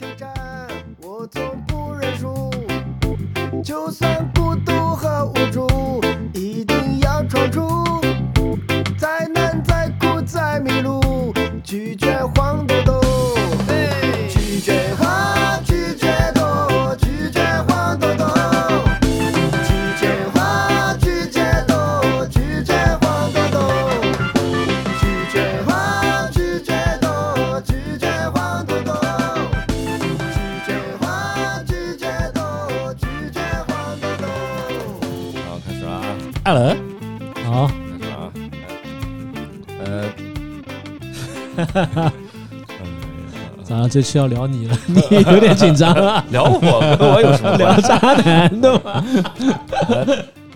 [0.00, 0.34] 挑战，
[1.02, 2.50] 我从不认输。
[3.62, 4.26] 就算
[43.90, 45.00] 这期要聊你了， 你
[45.32, 46.24] 有点紧张啊？
[46.30, 46.60] 聊我
[46.96, 47.74] 跟我有什么聊？
[47.80, 49.04] 渣男的吗？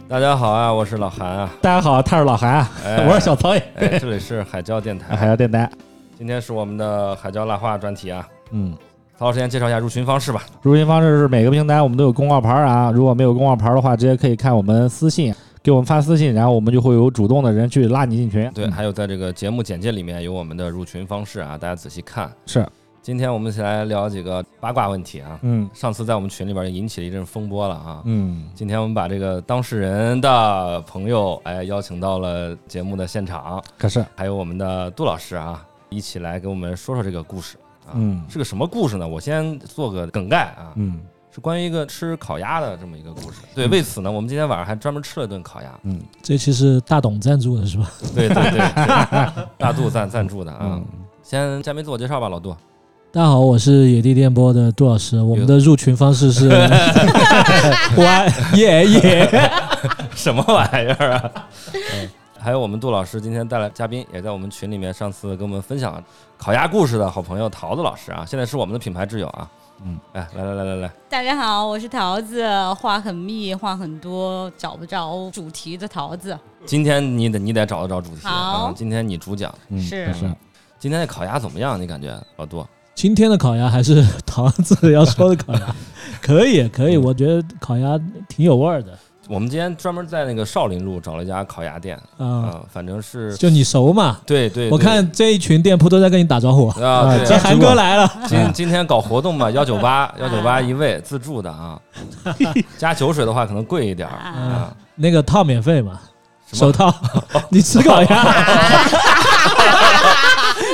[0.09, 5.69] 大家好啊，我是老韩啊，大家好，他是老韩啊，哎 我是小曹爷，哎，这里是海椒电台，海椒电台。
[6.17, 8.25] 今天是我们的海椒辣话专题啊。
[8.53, 8.73] 嗯，
[9.19, 10.45] 曹老师先介绍一下入群方式吧。
[10.63, 18.49] 入群方式是每个平台我们都有公告牌啊，如果没有公告牌的话，直接可以看我们私信，给我们发私信，然后我们就会有主动的人去拉你进群。
[18.55, 22.31] 对，还有在这个节目简介里面有我们的入群方式啊，大家仔细看。
[22.47, 22.65] 是，
[23.05, 25.39] 今天我们一起来聊几个八卦问题啊。
[25.43, 28.01] 嗯上次在我们群里边引起了一阵风波了啊。
[28.07, 37.93] 嗯，今天我们把这个当事人的朋友哎邀请到了节目的现场，可是，还有我们的杜老师啊，一起来给我们说说这个故事啊。
[37.93, 39.07] 嗯是个什么故事呢？
[39.07, 43.43] 我先做个梗概啊，嗯是关于一个吃烤鸭的这么一个故事。
[43.55, 45.79] 对，为此呢，我们今天晚上还专门吃了顿烤鸭。
[45.83, 47.93] 嗯，这期是大董赞助的是吧？
[48.15, 50.59] 对对对，是 大杜赞赞助的啊。
[50.63, 50.87] 嗯，
[51.23, 52.57] 先嘉宾自我介绍吧，老杜。
[53.15, 59.51] 大家好，我是野地电波的杜老师，我们的入群方式是 Y 耶耶，
[60.17, 61.33] 什么玩意儿啊？
[61.75, 66.03] 嗯，还有我们杜老师今天带来嘉宾，也在我们群里面上次跟我们分享
[66.37, 69.49] 烤鸭故事的好朋友桃子老师啊，现在是我们的品牌挚友啊。
[69.85, 76.37] 嗯，哎，来来来来来，大家好，我是桃子，话很密，话很多，找不着主题的桃子。
[76.67, 79.55] 今天你得你得找得着主题好啊，今天你主讲。
[79.69, 80.29] 嗯是是。
[80.81, 81.81] 今天的烤鸭怎么样？
[81.81, 82.67] 你感觉老杜？
[82.95, 85.75] 今天的烤鸭还是桃子要说的烤鸭，
[86.23, 88.97] 可以可以，我觉得烤鸭挺有味儿的。
[89.27, 92.27] 我们今天专门在那个少林路找了一家烤鸭店，啊。
[92.27, 94.19] 啊，反正是就你熟嘛？
[94.27, 96.69] 对对，我看这一群店铺都在跟你打招呼。
[96.81, 101.81] 啊，这韩哥来了，今今天搞活动嘛，幺九八幺九八一位自助的啊，
[102.79, 104.29] 加酒水的话可能贵一点儿啊。
[104.29, 104.77] 啊。
[104.95, 105.99] 那个套免费嘛，
[106.53, 106.95] 手套，
[107.49, 108.09] 你吃烤鸭，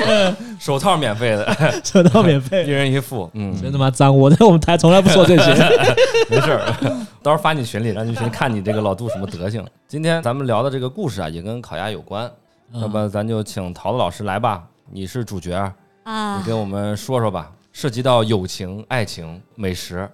[0.59, 2.65] 手套免费的， 手套免费。
[2.69, 4.17] 一，人一副，嗯，真他妈脏！
[4.17, 5.55] 我在我们台从来不说这些。
[6.29, 6.75] 没事儿，
[7.23, 9.65] 到时候发你群里，让你群看你这个老杜什么德行。
[9.89, 12.31] 今天咱们聊的这个故事啊，也跟烤鸭有关，
[12.75, 15.51] 要不咱就请桃子老师来吧，你是主角，
[16.05, 20.09] 你啊，跟我们说说吧，涉及到友情、爱情、美食，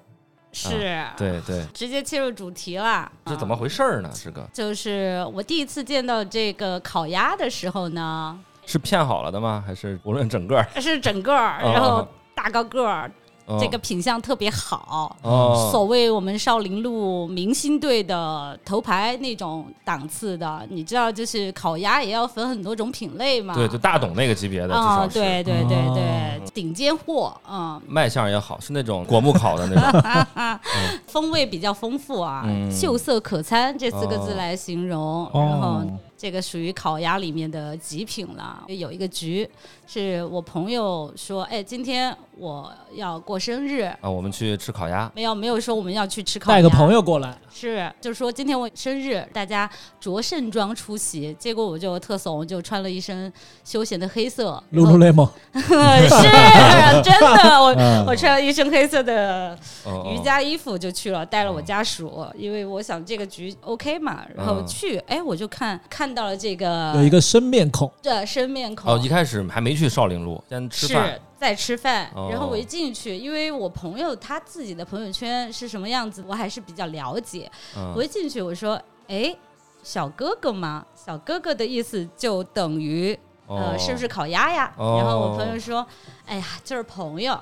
[0.52, 3.10] 是，对对，直接切入主题了。
[3.26, 4.10] 这怎么回事儿呢？
[4.14, 4.48] 这个？
[4.52, 9.64] 就是我第一次见到这个烤鸭的时候呢，是骗好了的吗？
[9.66, 10.66] 还是无论整个儿？
[10.80, 13.10] 是整个然后大高个儿，
[13.46, 15.16] 哦这个品相特别好。
[15.22, 23.54] 哦，所谓我们少林路明星队的头牌那种档次的，你知道，就是烤鸭也要分很多种品类嘛。
[23.54, 30.58] 对，就大董那个级别的，啊、对对对对，哦顶尖货，嗯，卖相也好，是那种果木烤的那种。
[31.06, 35.30] 风味比较丰富啊，嗯秀色可餐这四个字哦来形容。
[35.32, 38.64] 然后哦，这个属于烤鸭里面的极品了。
[38.68, 39.48] 有一个局
[39.86, 43.82] 是我朋友说，哎，今天我要过生日。
[44.00, 45.10] 啊，我们去吃烤鸭。
[45.14, 49.70] 没有没有说我们要去吃烤鸭，带个朋友过来，是，就是说今天我生日，大家
[50.00, 53.32] 着盛装出席，结果我就特怂，就穿了一身
[53.64, 55.60] 休闲的黑色，露露雷蒙， 是
[57.02, 71.12] 真的，我嗯我穿了一身黑色的哦瑜伽衣服就去了，带了我家属，因为我想这个局 OK 嘛，然后嗯去，哎，我就看看到了这个有一个生面孔，这生面孔，哦，一开始还没去少林路，先吃饭。
[71.12, 77.50] 是在吃饭，哦然后我一进去，因为我朋友他自己的朋友圈是什么样子，我还是比较了解。
[77.76, 79.36] 嗯我一进去，我说：“哎，
[79.82, 80.84] 小哥哥吗？
[80.94, 83.16] 小哥哥的意思就等于
[83.46, 85.86] 呃，哦是不是烤鸭呀？”哦然后我朋友说
[86.24, 87.38] ：“哎呀，就是朋友。”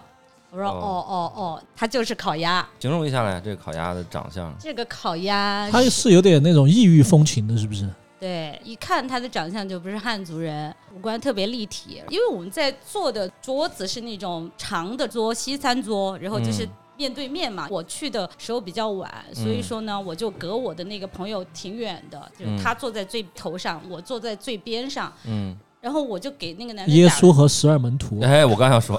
[0.50, 2.64] 我说：“哦哦哦哦，他就是烤鸭。
[2.78, 4.52] 形容一下来，这个烤鸭的长相。
[4.58, 7.88] 这个烤鸭它是有点那种异域风情的，是不是？
[8.24, 12.02] 对，一看他的长相就不是汉族人，五官特别立体。
[12.08, 17.68] 因为我们在坐的桌子是那种长的桌，西餐桌，然后就是嗯面对面嘛。
[17.70, 28.98] 我去的时候比较晚，所以嗯说呢，我就隔我的那个朋友挺远的，就是嗯他坐在最头上，我坐在最边上，嗯，然后我就给那个男的耶稣和十二门徒，哎，我刚想说，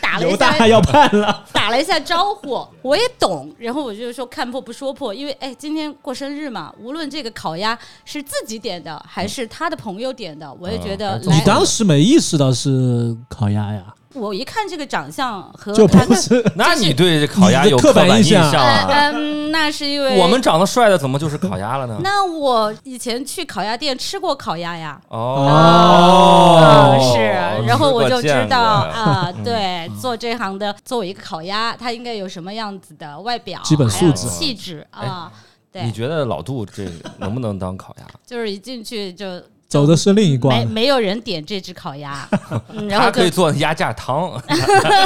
[0.00, 13.84] 打 打了一下要判了， 打了一下招呼，我也懂，然后我就说看破不说破，因为哎，今天过生日嘛，无论这个烤鸭是自己点的还是他的朋友点的，我也觉得嗯你当时没意识到是烤鸭呀？
[14.14, 18.50] 我一看这个长相和就他是 那你对烤鸭有刻板板印象
[18.88, 22.00] 嗯，那是因为我们长得帅的怎么就是烤鸭了呢？
[22.02, 25.00] 那我以前去烤鸭店吃过烤鸭呀。
[25.08, 35.30] 哦啊，是，哦然后我就知道啊，对，做这行的，作为一个烤鸭，它应该有什么样子的外表，基本还有素质气质啊。
[35.72, 36.84] 对你，觉得老杜这
[37.18, 38.04] 能不能当烤鸭？
[38.26, 39.40] 就是一进去就
[39.70, 40.58] 走的是另一没关。
[40.58, 42.28] 没没有人点这只烤鸭，
[42.74, 44.30] 嗯然后他可以做鸭架汤，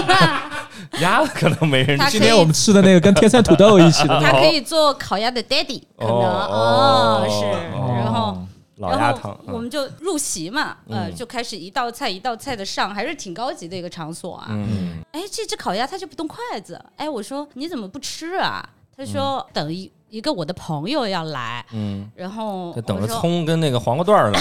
[1.00, 7.44] 鸭可能没人今天我们吃的那个跟天山土豆一起的那个，他可以做烤鸭的 daddy，可能哦哦是，
[7.76, 8.38] 哦然后。
[8.78, 9.54] 老鸭汤然后。
[9.54, 14.46] 我们就入席嘛，呃，嗯就开始一道菜一道菜的上，还是挺高级的一个场所啊。
[14.50, 18.68] 嗯，哎，这只烤鸭它就不动筷子，哎，我说你怎么不吃啊？
[18.96, 24.40] 他说等一一个我的朋友要来，嗯，然后就等着葱跟那个黄瓜段儿来。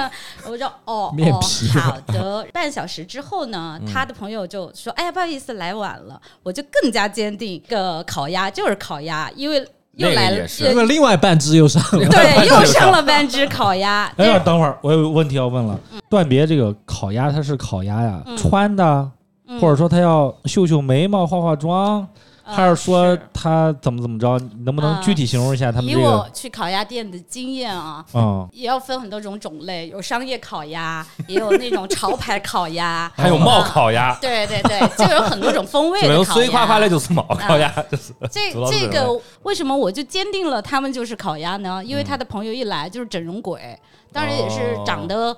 [0.46, 2.46] 我说哦，哦面皮好的。
[2.52, 12.06] 半小时之后呢，嗯他的朋友就说：“哎呀，不好意思，来晚了。”我就更加坚定，这个烤鸭就是烤鸭，因为又来了，因为另外半只又上了。
[12.06, 14.04] 对， 又上了半只烤鸭。
[14.18, 15.80] 哎呀，等会儿我有问题要问了。
[16.10, 19.10] 段别这个烤鸭，它是烤鸭呀，嗯穿的，
[19.48, 22.06] 嗯或者说他要秀秀眉毛、化化妆，
[22.46, 24.38] 还是说呃他怎么怎么着？
[24.38, 26.30] 你能不能嗯具体形容一下他们以这个我？
[26.32, 36.90] 去烤鸭店的经验啊，嗯，也要分很多种种类，有商业烤鸭，也有那种潮牌烤鸭， 还有冒烤鸭，对对对，就有很多种风味可能的烤碎夸夸的鸭。
[36.90, 39.08] 就是冒烤鸭，就是这 这个
[39.42, 41.82] 为什么我就坚定了他们就是烤鸭呢？
[41.84, 43.78] 因为嗯他的朋友一来就是整容鬼，
[44.14, 45.36] 当然也是哦长得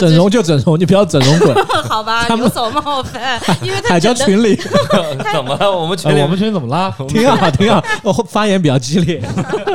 [0.00, 1.52] 整容就整容，你不要整容鬼，
[1.86, 4.56] 好吧，他们有所冒犯，因为他海椒整的群里
[5.32, 5.70] 怎么了？
[5.70, 6.92] 我们群里呃我们群怎么了？
[7.08, 9.18] 挺好挺好，我发言比较激烈。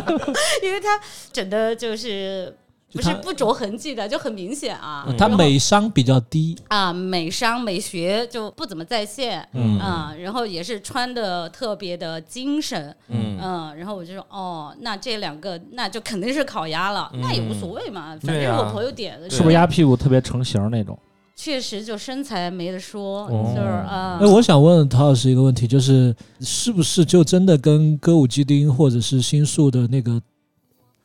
[0.63, 0.99] 因为他
[1.31, 2.51] 整的就是
[2.91, 5.05] 不是不着痕迹的，就很明显啊。
[5.07, 5.17] 嗯。
[5.17, 9.79] 他美商比较低，啊，美商美学就不怎么在线，嗯。
[9.79, 13.37] 啊，然后也是穿的特别的精神，嗯。
[13.41, 20.97] 嗯，然后我就说，哦，那这两个那就肯定是烤鸭了，那也无所谓嘛，反正是我朋友点的，是不是鸭屁股特别成型那种？
[21.33, 23.51] 确实就身材没得说，哦。
[23.55, 24.19] 就是啊。
[24.21, 30.21] 哎，，我想问陶老师一个问题，就是是不是就真的跟歌舞伎町或者是新宿的那个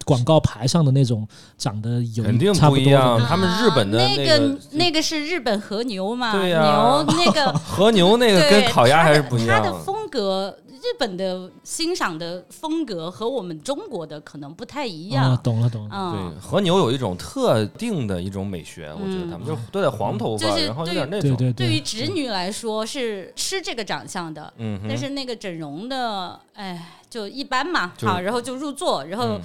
[0.07, 1.27] 广告牌上的那种
[1.59, 6.63] 长得有肯定差不一样他们日本的啊那那个那个是日本和牛嘛，对呀。
[6.63, 9.61] 牛那个 和牛那个跟烤鸭还是不一样。
[9.61, 15.91] 它的风格，日本的欣赏的风格和我们中国的可能不太一啊样，，懂了懂了。
[15.93, 16.33] 嗯。
[16.33, 21.69] 对，和牛有一种特定的一种美学，我觉得他们就是都得黄头发，就是然后有对对点那种，对于对。
[21.69, 27.93] 对，直女来说是吃这个长相的，嗯，但是那个整容的，哎，就一般嘛。
[28.03, 29.41] 好，然后就入座，然后嗯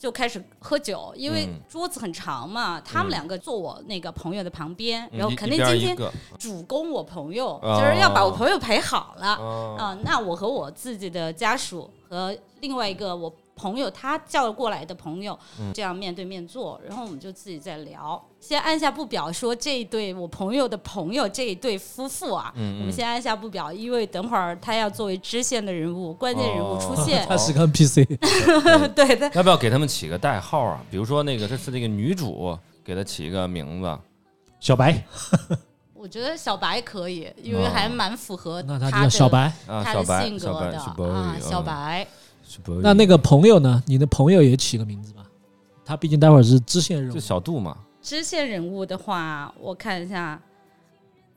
[0.00, 1.60] 就开始喝酒，因为嗯。
[1.68, 5.18] 桌子很长嘛，他们嗯两个坐我那个朋友的旁边，嗯。
[5.18, 5.94] 然后肯定今天
[6.38, 7.78] 主攻我朋友，哦。
[7.78, 9.34] 就是要把我朋友陪好了。
[9.36, 9.76] 哦。
[9.78, 18.20] 啊，那我和我自己的家属和另外一个我朋友他叫过来的朋友，嗯这样面对面坐，然后我们就自己在聊。
[18.40, 28.06] 先按下不表，说这一对我朋友的朋友这一对夫妇啊，嗯嗯我们先按下不表，因为等会儿他要作为支线的人物、关键人物出哦现， 他是个 NPC，
[28.96, 29.30] 对的。
[29.34, 30.82] 要不要给他们起个代号啊？
[30.90, 33.98] 比如说那个这是那个女主，给她起一个名字，
[34.58, 35.04] 小白，
[35.92, 39.52] 我觉得小白可以，因为哦还蛮符合那他的叫小白。
[39.66, 40.78] 啊，他的，性格的
[41.12, 42.06] 啊，小嗯白。
[42.82, 43.82] 那那个朋友呢？
[43.86, 45.24] 你的朋友也起个名字吧？
[45.84, 47.20] 他毕竟待会儿是支线任就务。
[47.20, 50.40] 小杜嘛，支线人物的话，我看一下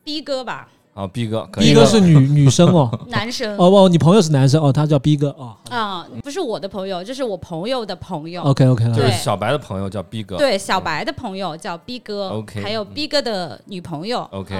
[0.03, 3.57] ，B 哥吧，啊，B 哥，可以 B 哥是女 女生哦， 男生。
[3.57, 5.55] 哦哦，你朋友是男生哦，他叫 B 哥哦。
[5.69, 8.43] 啊、不是我的朋友，这是我朋友的朋友。
[8.43, 14.21] OK OK，就是小白的朋友叫 B 哥，对，小白的朋友叫 B 哥 OK，还有 B 哥的女朋友。
[14.31, 14.53] OK，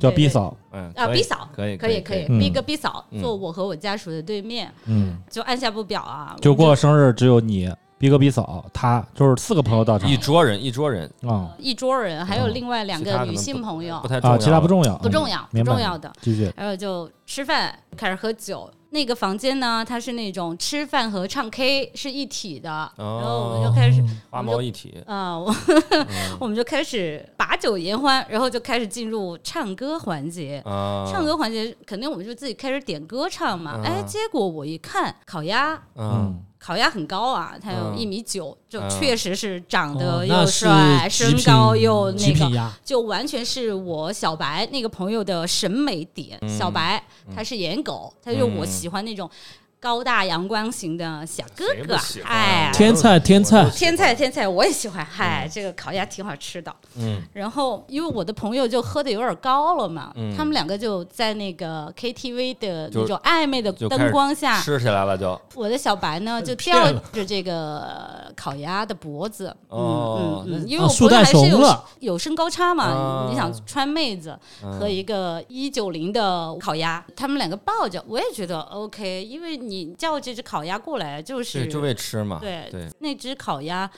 [0.00, 2.26] 叫对 B 嫂，嗯，啊可以，B 嫂可以可以可以。
[2.28, 3.20] 嗯，B 哥 B 嫂嗯。
[3.22, 10.10] 坐我和我家属的对面，嗯，就按下不表啊，就过生日只有你、逼哥、逼嫂，他就是四个朋友到场。
[10.10, 12.54] 一桌人一桌人，啊一桌人，还有嗯。
[12.54, 16.12] 另外两个女性朋友不，太重要啊，其他不重要，不重要，不重要的。
[16.20, 18.70] 继续，然后就吃饭，开始喝酒。
[18.90, 25.52] 那个房间呢，它是那种吃饭和唱 K 是一体的，然后我们就开始，花毛一体，啊、我
[26.38, 30.62] 我们就开始把酒言欢，然后就开始进入唱歌环节。
[30.64, 33.74] 啊，唱歌环节肯定我们就自己开始点歌唱嘛。
[33.78, 33.82] 嗯。
[33.82, 37.96] 哎，结果我一看烤鸭，嗯，烤鸭很高啊，他有嗯。
[37.96, 38.90] 一米九，就嗯。
[38.90, 46.36] 确实是长哦得又帅，极身高又那个就完全是我小白那个朋友的审美点。
[46.42, 46.48] 嗯。
[46.58, 47.00] 小白
[47.32, 49.30] 他是颜狗，他就我嗯喜欢那种
[49.78, 53.68] 高大阳光型的小哥哥哎啊，天菜天菜。
[53.70, 56.74] 天菜天菜我也喜欢，嗨，这个烤鸭挺好吃的。
[56.98, 57.22] 嗯。
[57.34, 60.34] 然后因为我的朋友就喝的有点高了嘛，嗯。
[60.36, 65.38] 他们两个就在那个 KTV 的那种暧昧的灯光下，吃起来了就。
[65.54, 73.28] 我的小白呢就骗 吊着这个烤鸭的脖子，哦嗯嗯嗯，因为我啊树袋朋友还是有有身高差嘛，啊。
[73.30, 74.80] 你想川妹子嗯。
[74.80, 83.90] 和一个一九零的烤鸭，他们两个抱着，我也觉得 OK，因为你叫这只烤鸭过来就是对就为吃嘛，对对，那只烤鸭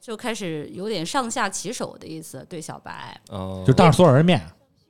[0.00, 4.40] 就开始有点上下其手的意思，对小白，哦，就当着所有人面，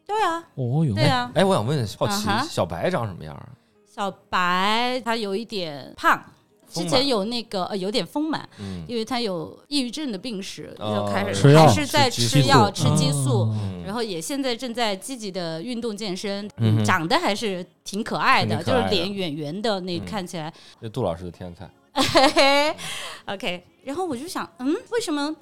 [0.06, 3.48] 对啊，哦哟，对啊，哎，我想问，好奇小白长什么样啊？
[3.86, 6.22] 小白他有一点胖。
[6.68, 8.84] 之前有那个呃有点丰满，嗯。
[8.86, 11.06] 因为他有抑郁症的病史，哦。
[11.06, 13.48] 就开始吃还是在吃药吃激素，
[13.84, 20.04] 然后也现在正在积极的运动健身，嗯长得还是挺可爱的，就是脸圆圆的，那嗯。
[20.04, 22.28] 看起来，这杜老师的天才，嘿
[22.70, 22.76] 嘿
[23.26, 23.64] ，OK。
[23.84, 25.34] 然后我就想，嗯，为什么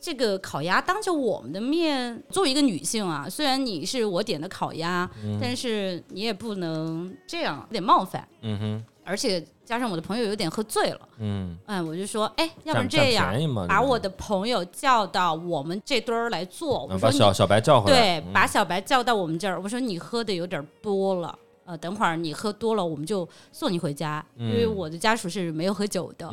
[0.00, 5.38] 这个烤鸭当着我们的面，作为一个女性啊，虽然你是我点的烤鸭，嗯。
[5.40, 13.34] 但是你也不能这样，有点冒犯，嗯哼，而且加上我的朋友有点喝醉了，嗯，嗯，我就说，哎，要不然这样
[13.66, 18.32] 把我的朋友叫到我们这堆儿来坐，把小小白叫回来，对，嗯。
[18.32, 26.30] 把小白叫到我们这儿，我说你喝的有点多了，呃，等会儿你喝多了，我们就送你回家，因为嗯我的家属是没有喝酒的。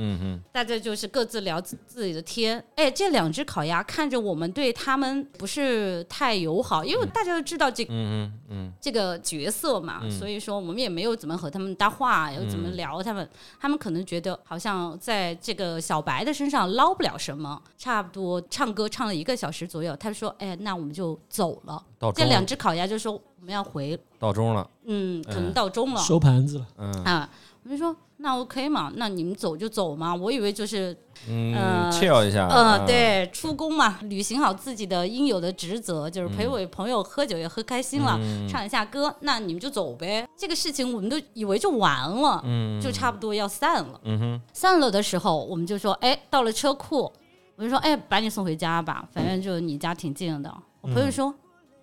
[0.52, 2.64] 大家就是各自聊自自己的天。
[2.76, 8.74] 哎，这两只烤鸭看着我们对他们不是太友好，因为大家都知道这嗯嗯嗯。
[8.82, 10.12] 这个角色嘛，嗯。
[10.12, 12.76] 所以说我们也没有怎么和他们搭话，又怎么嗯。
[12.76, 21.84] 聊他们，他们可能觉得好像在这个小白的身上捞不了什么，差不多唱歌唱了一个小时左右，他说，哎，那我们就走了。
[22.16, 27.30] 这两只烤鸭就说我们要回，到钟了，嗯，可能嗯到中了、收盘子了，嗯啊。
[27.64, 30.16] 我就说那 OK 嘛，那你们走就走嘛。
[30.16, 30.96] 我以为就是
[31.28, 40.28] 嗯呃，chill 一下，呃，嗯，对，出宫嘛，履行好自己的应有的职责，就是陪我朋友喝酒也喝开心了，嗯唱一下歌，那你们就走呗。
[40.36, 44.00] 这个事情我们都以为就完了，嗯，就差不多要散了。
[44.06, 47.12] 嗯哼，散了的时候，我们就说，哎，到了车库，
[47.56, 50.52] 我就说，哎，把你送回家吧，反正就你家挺近的。
[50.82, 51.32] 我朋友嗯说，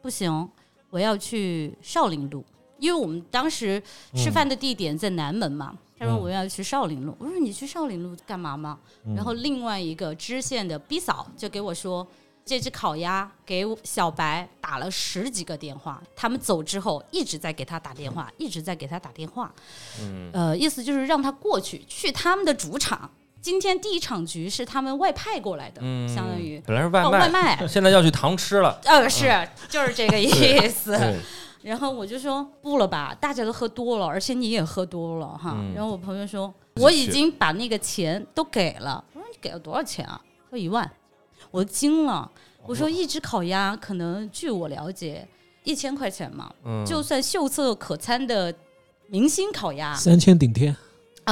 [0.02, 0.48] 不行，
[0.90, 2.44] 我要去少林路，
[2.78, 3.82] 因为我们当时
[4.14, 5.76] 吃饭的地点在南门嘛。
[5.98, 8.78] 他说嗯我要去少林路，我说你去少林路干嘛吗？
[9.16, 12.06] 然后另外一个知县的 B 嫂就给我说，
[12.44, 19.52] 这只烤鸭给小白打了十几个电话，他们走之后一直在给他打电话，一直在给他打电话。
[20.00, 23.10] 嗯呃，意思就是让他过去，去他们的主场。
[23.40, 29.26] 今天第一场局是他们外派过来的，嗯，相当于本来是外哦卖，外卖， 现在要去堂吃了，呃，是
[29.68, 30.98] 就是这个 意思。
[31.62, 35.54] 然后我就说不了吧，大家都喝多了，而且你也喝多了哈。
[35.56, 35.74] 嗯。
[35.74, 39.04] 然后我朋友说，我已经把那个钱都给了。
[39.12, 40.20] 我说你给了多少钱啊？
[40.48, 40.88] 说一万，
[41.50, 42.30] 我惊了。
[42.64, 45.26] 我说一只烤鸭可能据我了解
[45.64, 48.54] 一千块钱嘛，嗯，就算秀色可餐的
[49.08, 50.74] 明星烤鸭，三千顶天，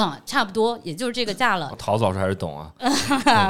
[0.00, 1.72] 啊、差不多也就是这个价了。
[1.78, 2.70] 桃子老师还是懂啊，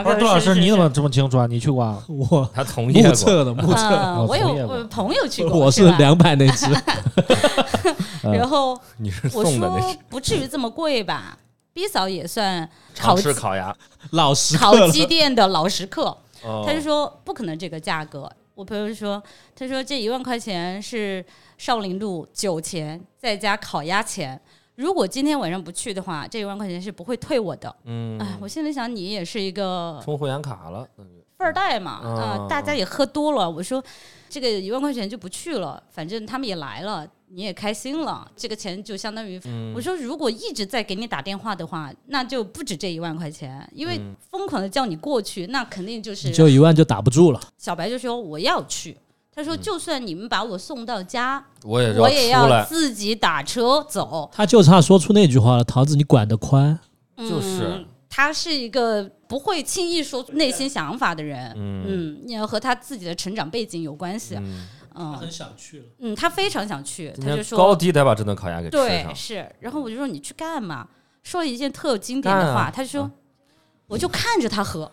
[0.05, 1.47] 不是杜老师，你怎么这么清楚啊？
[1.47, 2.01] 你去过啊？
[2.09, 6.67] 我他同意过，目测的目测，嗯，我有朋友去过，我是两百那只，
[8.23, 9.69] 嗯然后你是我送的
[10.09, 11.37] 不至于这么贵吧
[11.73, 13.75] ？B 嫂也算烤常吃烤鸭，
[14.11, 14.89] 老食烤。
[14.89, 18.31] 鸡店的老食客，哦他就说不可能这个价格。
[18.55, 19.23] 我朋友说，
[19.55, 21.23] 他说这一万块钱是
[21.59, 24.41] 少林路酒钱再加烤鸭钱。
[24.77, 27.75] 如果今天晚上不去的话，这一万块钱是不会退我的。
[27.85, 31.03] 嗯，哎，我心里想，你也是一个充会员卡了，富
[31.39, 33.51] 二代嘛，啊、哦大家也喝多了。
[33.51, 33.83] 我说
[34.29, 39.41] 这个一万块钱就不去了，反正他们也来了，你也开心了，这个钱就相当于。
[39.45, 48.97] 嗯我说如果一直在给你打电话的话，那就不止这一万块钱，因为嗯疯狂的叫你过去，那肯定就是就一万就打不住了，小白就说我要去。
[49.37, 54.31] 他嗯说：“就算你们把我送到家，我也我也要，自己打车走。
[54.33, 56.79] 他就差说出那句话了：“桃子，你管得宽。
[57.19, 61.53] 就是嗯他是一个不会轻易说出内心想法的人。
[61.55, 64.37] 嗯嗯，也和他自己的成长背景有关系。
[64.37, 69.47] 嗯，嗯想去了，嗯，他非常想去，他就说高低得把这顿烤鸭给吃上，对是。
[69.61, 70.89] 然后我就说你去干嘛？
[71.23, 73.13] 说了一件特有经典的话，啊他就说、嗯
[73.89, 74.91] 我就看着他喝。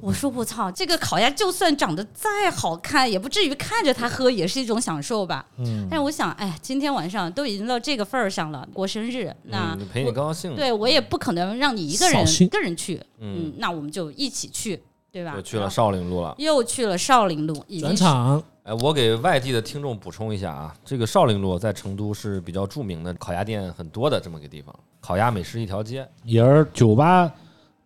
[0.00, 5.44] 我说我操，这个烤鸭就算长得再好看，也不至于看着它喝也是一种享受吧。
[5.58, 15.32] 嗯，但是我想，哎，今天晚上都已经到这个份儿上了，过生日，那嗯陪你高兴，对我也不可能让你一个人一个人去，嗯嗯，那我们就一起去，对吧？
[15.34, 16.34] 又去了少陵路了。
[16.38, 26.06] 又去了少陵路，转场哎，我给外地的听众补充一下啊，这个少陵路在成都是比较著名的烤鸭店很多的这么个地方，烤鸭美食一条街。
[26.24, 27.32] 也是酒吧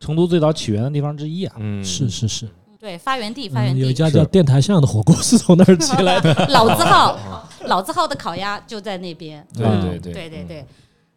[0.01, 1.55] 成都最早起源的地方之一啊。
[1.59, 6.35] 嗯，是是是，对发源地，发源嗯，有一，家叫电台巷的火锅是从那儿起来的。
[6.49, 7.19] 老字号，
[7.67, 9.47] 老字号的烤鸭就在那边。
[9.55, 9.81] 对嗯。
[9.83, 10.13] 对对。
[10.13, 10.45] 嗯对对。
[10.45, 10.67] 对。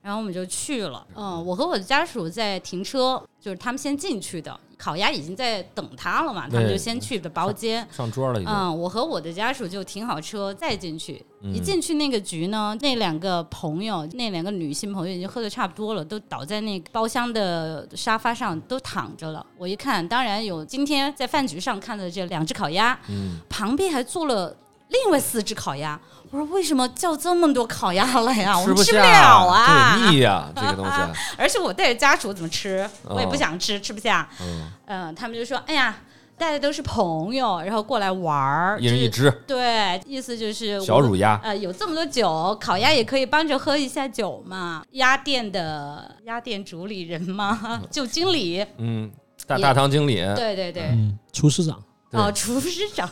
[0.01, 7.87] 然后我们就去了，嗯，我和我的家属在停车，就是他们先进去的，烤鸭已经在等他了嘛，他们就先去的包间。
[7.89, 8.53] 上桌了已经。
[8.53, 11.25] 嗯，我和我的家属就停好车再进去。
[11.41, 19.45] 嗯一进去那个局呢，那两个朋友，那两个女性朋友已经喝的差不多了，都倒在那个包厢的沙发上都躺着了。
[19.57, 24.55] 我一看，当然有今天在饭局上看的这两只烤鸭，嗯，旁边还坐了
[24.89, 25.99] 另外四只烤鸭。
[26.33, 28.57] 我说为什么叫这么多烤鸭来呀？
[28.57, 29.95] 我们吃不了啊！
[29.95, 30.91] 对，腻呀， 这个东西。
[31.37, 32.89] 而且我带着家属怎么吃？
[33.03, 34.27] 我也不哦想吃，吃不下。
[34.41, 35.95] 嗯，嗯、他们就说：“哎呀，
[36.35, 41.39] 大家都是朋友，然后过来玩儿，一人一就是只对，意思就是小乳鸭。
[41.43, 44.83] 呃，有这么多酒，烤鸭也可以帮着喝一下酒嘛。
[44.93, 49.11] 鸭店的鸭店主理人嘛，就经理，嗯，
[49.45, 50.15] 大大堂经理。
[50.35, 51.79] 对对对，嗯，厨师长，
[52.13, 53.07] 哦，厨师长，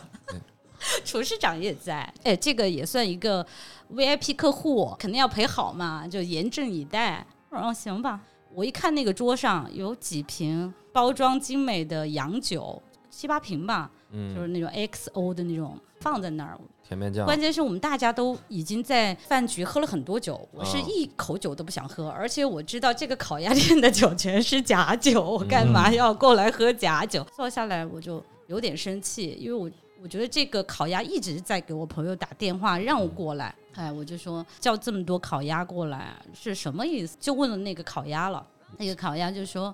[1.06, 3.46] 厨师长也在，哎，这个也算一个
[3.94, 7.26] VIP 客户，肯定要陪好嘛，就严阵以待。
[7.50, 8.20] 我说哦，行吧。
[8.54, 16.60] 我一看那个桌上有几瓶包装精美的洋酒，七八瓶吧，就嗯，是那种 XO 的那种，放在那儿。
[16.84, 17.26] 甜面酱。
[17.26, 27.26] 关键是我们大家都已经在饭局喝了很多酒，我是啊一口酒都不想喝，而且我知道这个烤鸭店的酒全是假酒，我干嘛要过来喝假酒？
[27.34, 37.16] 坐下来我就有点生气，因为我我觉得这个烤鸭一直在给我朋友打电话让我过来，哎，我就说叫这么多烤鸭过来是什么意思？
[37.20, 38.44] 就问了那个烤鸭了，
[38.78, 39.74] 那个烤鸭就说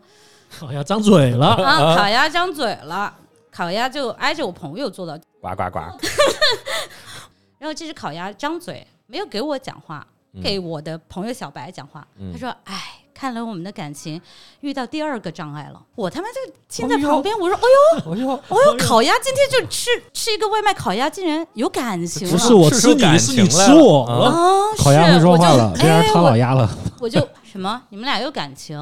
[0.60, 3.16] 烤鸭张嘴了，啊，烤鸭张嘴了，
[3.50, 5.80] 烤鸭就挨着我朋友坐的呱呱呱。
[7.58, 12.06] 然后这只烤鸭张嘴没有给我讲话，嗯给我的朋友小白讲话。
[12.18, 14.22] 嗯他说：“哎，看来我们的感情
[14.60, 17.62] 遇到第二个障碍了。”我他妈就听在旁边，我说：“哎
[18.06, 24.04] 呦，哎呦，哎呦，烤鸭今天就吃吃一个外卖烤鸭，竟然有感情了。”不是我吃你，是你吃我。
[24.04, 24.34] 啊啊，
[24.78, 26.70] 烤鸭是会说话了，我就变成哎我唐老鸭了。
[27.00, 27.82] 我就什么？
[27.90, 28.78] 你们俩有感情？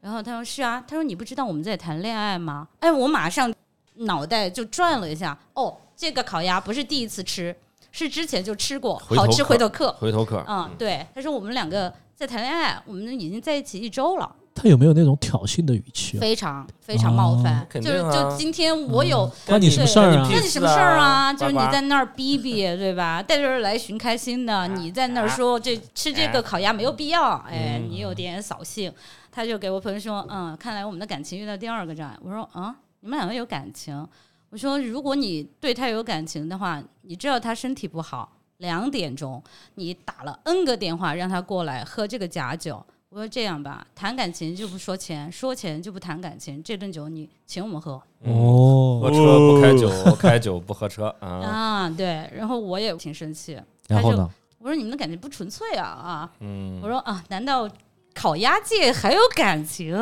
[0.00, 2.66] 然后他说是啊，他说你不知道我们在谈恋爱吗？
[2.80, 3.52] 哎，我马上
[3.94, 7.54] 脑袋就转了一下，哦，这个烤鸭不是第一次吃，
[7.90, 10.34] 是之前就吃过，好吃回头客回头客。
[10.38, 10.44] 回头客。
[10.48, 16.20] 嗯，对，他说我们两个在谈恋爱，我们已经在一起一周了，他有没有那种挑衅的语气啊？
[16.20, 17.64] 非常非常冒犯。
[17.70, 19.30] 肯就是就今天我有。
[19.46, 21.32] 关你什么事儿你什么事儿啊？
[21.32, 23.22] 就是你在那儿逼逼，对吧？
[23.22, 28.92] 带着人来寻开心的，你在那儿说这吃这个烤鸭没有必要，哎，你有点扫兴。
[29.30, 32.18] 他就给我朋友说，嗯，看来我们的感情遇到第二个障碍。
[32.20, 34.04] 我说啊，你们两个有感情？
[34.50, 39.42] 我说如果你对他有感情的话，你知道他身体不好，两点钟
[39.74, 42.84] 你打了 N 个电话让他过来喝这个假酒。
[43.10, 46.62] 我说这样吧，谈感情就不说钱，说钱就不谈感情。
[46.62, 51.28] 这顿酒你请我们喝嗯哦喝，车不开酒，开酒不喝车啊。
[51.40, 52.30] 啊，对。
[52.36, 54.28] 然后我也挺生气，然后呢？
[54.58, 56.30] 我说你们的感情不纯粹啊啊！
[56.40, 57.66] 嗯我说啊，难道
[58.12, 59.96] 烤鸭界还有感情？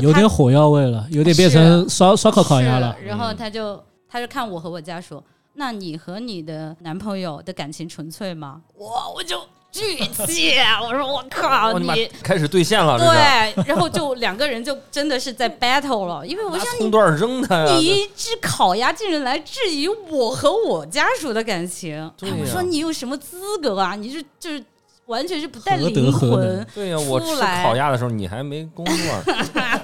[0.00, 2.96] 有点火药味了，有点变成烧烧烤烤鸭了。
[3.04, 5.22] 然后嗯他就他就看我和我家属，
[5.54, 8.62] 那你和你的男朋友的感情纯粹吗？
[8.78, 9.40] 哇，我就
[9.70, 12.10] 巨气，我说我靠你你。
[12.22, 17.74] 开始兑现了，对，然后就两个人就真的是在 battle 了，因为我拿想你段扔他呀。
[17.76, 23.94] 你一只烤鸭竟然来质疑我和我家属的感情，我说你有什么资格啊？
[23.94, 24.64] 你是就是
[25.06, 26.66] 完全是不带灵何魂。
[26.74, 28.94] 对呀，我吃出来烤鸭的时候你还没工作，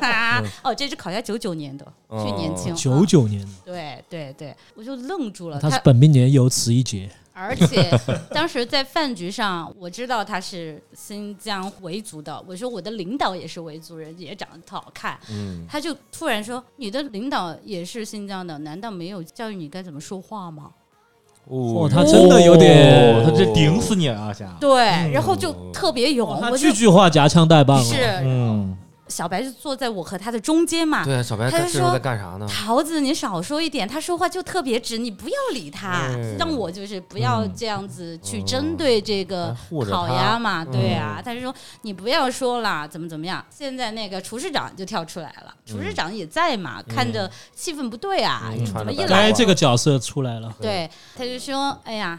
[0.62, 2.74] 哦，这只烤鸭九九年的，巨年轻。
[2.74, 5.60] 九啊九年的，对对对，我就愣住了。
[5.60, 7.10] 他是本命年，有此一劫。
[7.32, 7.90] 而且
[8.34, 12.42] 当时在饭局上，我知道他是新疆维族的。
[12.46, 15.18] 我说我的领导也是维族人，也长得特好看。
[15.30, 20.70] 嗯，他就突然说：“你的领导也是新疆的，难道没有教育你该怎么说话吗
[21.50, 24.32] 哦他真的有点哦他这顶死你啊！
[24.32, 28.20] 想？”对，然后就特别勇，哦他句句话夹枪带棒是哦。
[28.22, 28.76] 嗯，
[29.10, 31.04] 小白就坐在我和他的中间嘛。
[31.04, 32.46] 对，小白他就说干啥呢？
[32.48, 39.54] 桃子，你少说一点，他说话就特别直，你不要理他，哎让我就是不要这样子去针对这个
[39.90, 43.44] 烤鸭嘛，对啊，他就说你不要说了，怎么怎么样。
[43.50, 50.54] 现在那个厨师长就跳出来了，厨师长也在嘛，看着气氛不对啊，嗯怎么一来该这个角色出来了。
[50.60, 52.18] 对，他就说，哎呀。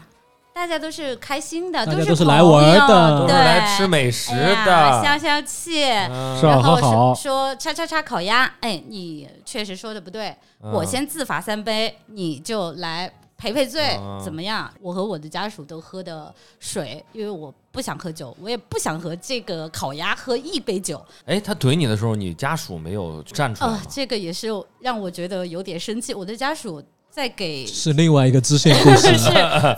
[0.54, 4.32] 大家都是开心的，大家是都是来玩的都是来吃美食
[4.66, 5.84] 的，消消气。
[5.84, 14.70] 嗯是啊然后说说叉叉叉烤鸭，哎，你确实说的不对，嗯我先自罚三杯，你就来赔赔罪，嗯怎么样？
[14.80, 21.02] 我和我的家属都喝的水，因为我不想喝酒，我也不想和这个烤鸭喝一杯酒。
[21.24, 23.80] 哎，他怼你的时候，你家属没有站出来呃，？
[23.88, 24.48] 这个也是
[24.80, 26.12] 让我觉得有点生气。
[26.14, 26.82] 我的家属
[27.12, 29.28] 在给是另外一个支线故事 是。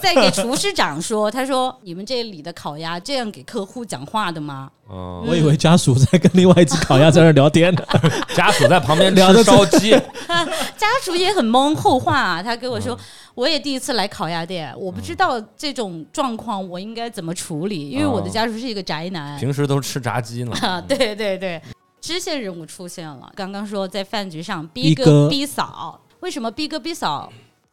[0.01, 4.71] 在给厨师长说，他说你们这里的烤鸭这样给客户讲话的吗？
[4.89, 7.83] 嗯，我以为家属在跟另外一只烤鸭在那儿聊天呢。
[8.37, 9.91] 家属在旁边聊着烧鸡，
[10.79, 12.99] 家属也很懵，后话啊，他跟我嗯说，
[13.35, 19.37] 我也第一次来烤鸭店，我不知道这种状况我应该怎么处理，因为我的家属是一个宅男。
[19.41, 20.53] 平时都吃炸鸡呢。
[20.63, 21.61] 啊，对对对，
[22.01, 23.33] 支线人物出现了。
[23.35, 27.31] 刚刚说在饭局上逼哥逼嫂，为什么逼哥逼嫂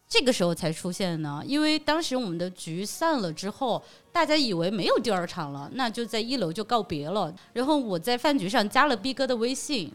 [0.10, 1.42] 这个时候才出现呢？
[1.46, 7.34] 因为当时我们的局散了之后，大家以为没有第二场了，那就在一楼就告别了。
[7.54, 9.90] 然后我在饭局上加了逼哥的微信，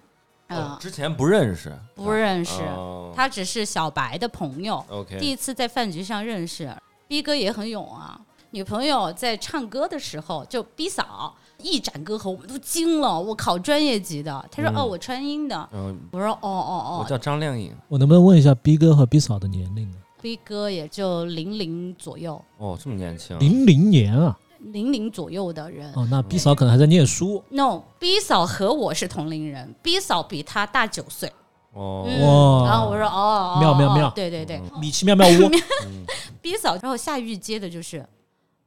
[0.47, 4.83] 啊、哦之前不认识，不认识，哦他只是小白的朋友。
[4.88, 6.75] OK，第一次在饭局上认识，
[7.07, 8.19] 逼哥也很勇啊。
[8.53, 13.21] 女朋友在唱歌的时候，就逼嫂一展歌喉，我们都惊了。
[13.21, 15.69] 我考专业级的，他说：“嗯哦，我川音的。
[15.73, 17.01] 嗯，”我说：“哦哦哦。
[17.03, 17.73] 我叫张靓颖。
[17.88, 25.92] 我能不能问一下 B 哥和 B 嫂的年龄呢？”逼哥也就零零左右，哦，这么年轻，零零年啊，零零左右的人。
[25.95, 27.45] 哦，那 B 嫂可能还在念书。
[27.51, 31.31] No，B 嫂和我是同龄人，B 嫂比他大九岁。
[31.75, 35.51] 哦，然后我说：“哦，妙妙妙对对对米奇妙妙屋，，
[36.40, 36.75] B 嫂。
[36.77, 38.05] 然后下玉接的就是，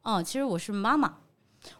[0.04, 1.16] 哦，其实我是妈妈。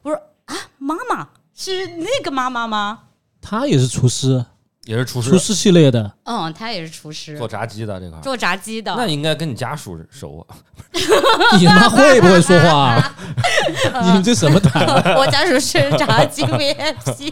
[0.02, 0.20] 我说
[0.50, 3.00] 啊，妈妈是那个妈妈吗？
[3.42, 4.44] 他也是厨师，
[4.86, 6.12] 也是厨师厨师系列的。
[6.26, 8.94] 嗯，他也是厨师，做炸鸡的这个，做炸鸡的。
[8.96, 10.58] 那应该跟你家属熟啊。
[11.60, 13.16] 你妈会不会说话啊？
[14.04, 14.84] 你们这什么团？
[15.16, 17.32] 我家属是炸鸡 VIP，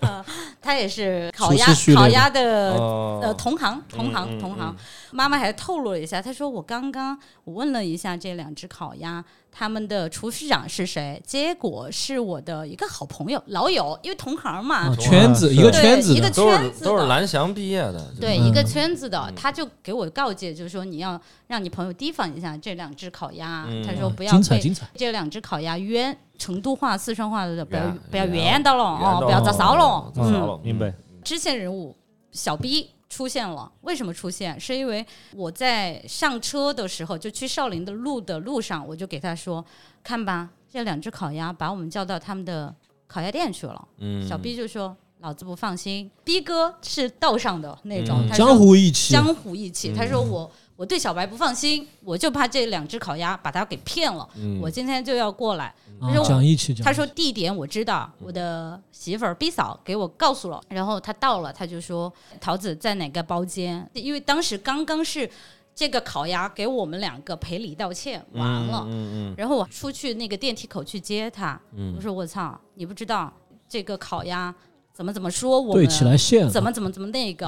[0.00, 0.24] 呃，
[0.66, 3.20] 他也是烤鸭烤鸭的哦。
[3.22, 4.76] 呃同行同嗯嗯行同行。
[4.76, 4.76] 嗯。
[5.12, 11.22] 妈妈还透露了一下，她说我刚刚我问了一下这两只烤鸭，他们的厨师长是谁？
[11.24, 14.88] 结果是我的一个好朋友老友，因为同行嘛。
[14.88, 23.64] 啊，圈子是一个对一个圈子的，都是圈子都是蓝翔毕业的，对，嗯一个圈子的，他就给我告诫，就是说你要让你朋友提防一下这两只烤鸭。
[23.70, 23.86] 嗯。
[23.86, 24.60] 他说不要被。
[24.96, 30.12] 这两只烤鸭冤，成都话、四川话的不要不要冤冤到了哦，不要遭骚了。
[30.16, 30.92] 嗯，明白。
[31.22, 31.96] 支线人物
[32.30, 34.58] 小 B 出现了，为什么出现？
[34.58, 39.64] 是因为我在上车的时候，就去少林的路的路上，我就给他说，
[40.02, 42.74] 看吧，这两只烤鸭把我们叫到他们的
[43.06, 43.88] 烤鸭店去了。
[43.98, 44.96] 嗯，小 B 就说。
[45.20, 49.90] 老子不放心，B 哥是道上的那种，嗯他说江湖义气，江湖义气。
[49.90, 54.28] 嗯他说我我对小白不放心，我就怕这两只烤鸭把他给骗了。
[54.36, 55.74] 嗯我今天就要过来。
[55.98, 60.60] 啊他说讲义气，讲义气他说地点我知道，我的媳妇儿 B 嫂给我告诉了。
[60.68, 63.88] 然后他到了，他就说桃子在哪个包间？
[63.94, 65.28] 因为当时刚刚是
[65.74, 71.58] 这个烤鸭给我们两个赔礼道歉完了，嗯嗯然后我出去那个电梯口去接他。
[71.72, 73.32] 嗯我说我操，你不知道
[73.66, 74.54] 这个烤鸭
[74.92, 77.46] 怎么怎么说我们对起来线，怎么怎么怎么那个。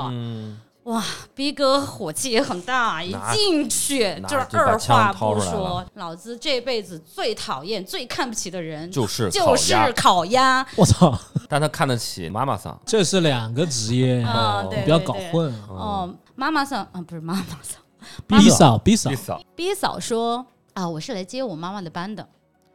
[0.90, 1.02] 嗯
[1.34, 10.66] 逼哥火气也很大，一进去就是二话不说，老子这辈子最讨厌、最看不起的人就是就是烤鸭。
[10.76, 11.16] 我操，
[11.48, 15.54] 但他看得起妈妈桑，这是两个职业，啊，对，不要搞混。
[15.68, 17.80] 哦，妈妈桑啊，不是妈妈桑
[18.26, 22.26] B 嫂，B 嫂弟，嫂，，B 嫂说啊，我是来接我妈妈的班的。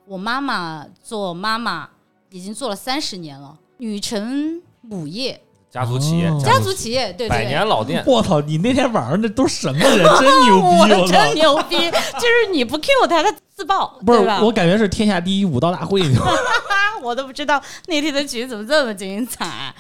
[0.06, 1.90] 我妈妈做妈妈
[2.30, 5.42] 已经做了三十年了，女成母业，
[5.74, 8.40] 家族企业哦，家族企业，对百对年老店，我操！
[8.42, 10.06] 你那天晚上那都什么人？
[10.22, 10.62] 真牛逼！
[10.62, 11.34] 我我操真！
[11.34, 14.40] 牛逼，就是你不 Q 他，他自爆，不是对吧？
[14.44, 16.32] 我感觉是天下第一武道大会，你知道吗？
[16.32, 19.74] 啊， 我都不知道那天的局怎么这么精彩。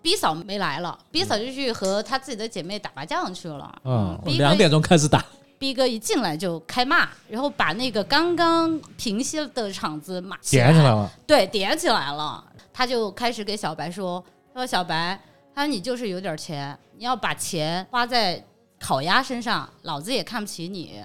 [0.00, 3.74] B 嫂没来了，B 嫂就去和她自己的姐妹打麻将去了。
[3.84, 5.24] 嗯，B 哥两点钟开始打
[5.58, 12.44] ，B 哥一进来就开骂，然后把那个刚刚平息的场子骂点起来了，对，点起来了。
[12.72, 14.22] 他就开始给小白说
[14.56, 15.20] ：“说小白，
[15.54, 18.42] 他说你就是有点钱，你要把钱花在
[18.80, 21.04] 烤鸭身上，老子也看不起你。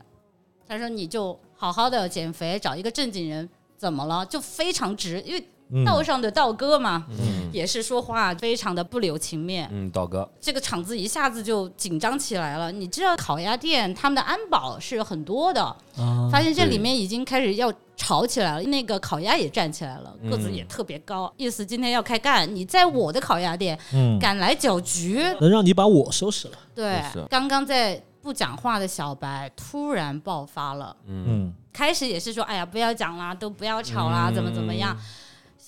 [0.65, 3.49] 他说你就好好的减肥，找一个正经人。
[3.75, 4.25] 怎么了？
[4.27, 5.49] 就非常值，因为
[5.85, 7.05] 道上的道哥嘛。
[7.09, 12.71] 嗯也是说话非常的不留情面，嗯，道哥，这个场子一下子就紧张起来了。
[12.71, 15.61] 你知道烤鸭店他们的安保是很多的，
[15.97, 18.63] 啊，发现这里面已经开始要吵起来了。
[18.63, 22.55] 那个烤鸭也站起来了，个子嗯也特别高，意思今天要开干。
[22.55, 26.53] 你在我的烤鸭店嗯，敢来搅局，能让你把我收拾了。
[26.73, 30.95] 对，刚刚在不讲话的小白突然爆发了。
[31.05, 34.95] 嗯嗯，开始也是说，哎呀，不要讲啦，都不要吵啦，怎么怎么样。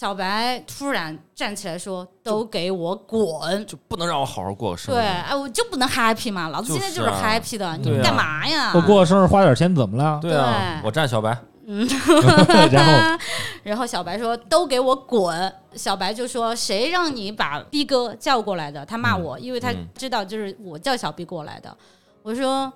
[0.04, 3.22] 小白突然站起来说：“都给我滚！”
[3.66, 4.98] 就不能让我好好过个生日？
[4.98, 8.74] 对，哎，我就不能 happy 嘛，老子现在就是 happy 的，你干嘛呀？
[8.76, 10.20] 我过个生日花点钱怎么了？
[10.22, 11.30] 对啊，我站小白，
[12.70, 13.18] 然后
[13.64, 21.74] 然后小白说：“都给我滚！”小白就说：“谁让你把逼哥叫过来的？”他骂我，因为他嗯知道就是我叫小 B 过来的。
[22.24, 22.70] 我说：“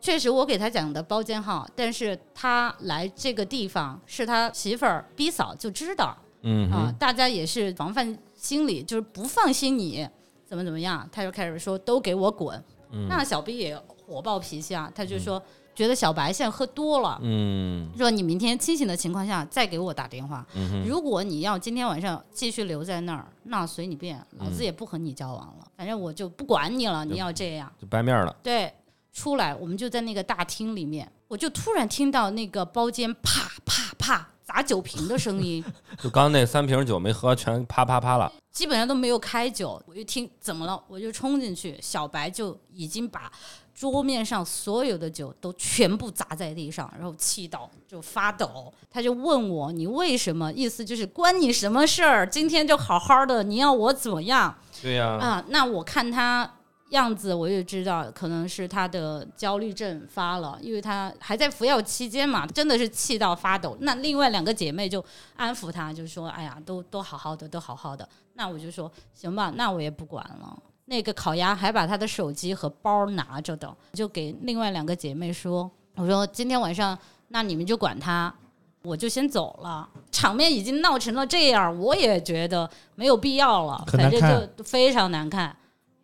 [0.00, 6.16] 确实，我给他讲的包间号，但是他来这个地方是他媳妇儿逼嫂就知道
[6.48, 10.08] 嗯啊、大家也是防范心理，就是不放心你
[10.46, 12.56] 怎么怎么样。”他就开始说：“都给我滚！”
[12.90, 15.42] 嗯那小 B 也火爆脾气啊，他就说
[15.76, 20.46] ：“觉得小白现在喝多了。”嗯说你明天清醒的情况下再给我打电话。
[20.54, 25.66] 嗯，如果你要今天晚上继续留在那儿，那随你便，老嗯子也不和你交往了。
[25.76, 27.70] 反正我就不管你了，你要这样。
[27.78, 28.72] 就掰面了，对，
[29.12, 35.62] 出来我们就在那个大厅里面，我就突然听到那个包间啪啪啪砸酒瓶的声音，
[36.02, 38.32] 就刚那三瓶酒没喝，全啪啪啪了。
[38.50, 39.80] 基本上都没有开酒。
[39.86, 43.30] 我就听怎么了，我就冲进去，小白就已经把
[43.74, 48.72] 桌面上所有的酒都全部砸在地上，然后气到就发抖。
[48.90, 52.26] 他就问我：“你为什么？”意思就是关你什么事儿？
[52.26, 55.44] 今天就好好的，你要我怎么样对呀，啊？
[55.48, 56.54] 那我看他。
[56.90, 63.76] 样子我也知道，可能是他的焦虑症发了，因为他还在服药期间嘛，真的是气到发抖。
[63.80, 65.04] 那另外两个姐妹就
[65.36, 76.98] 安抚他，就说：“哎呀，都都好好的，都好好的。”那我就说：“行吧，那我也不管了。”那个烤鸭还把他的手机和包拿着的，就给另外两个姐妹说：“我说今天晚上，
[77.28, 78.34] 那你们就管他，
[78.82, 79.86] 我就先走了。
[80.10, 85.54] 场面已经闹成了这样，我也觉得没有必要了，反正就非常难看。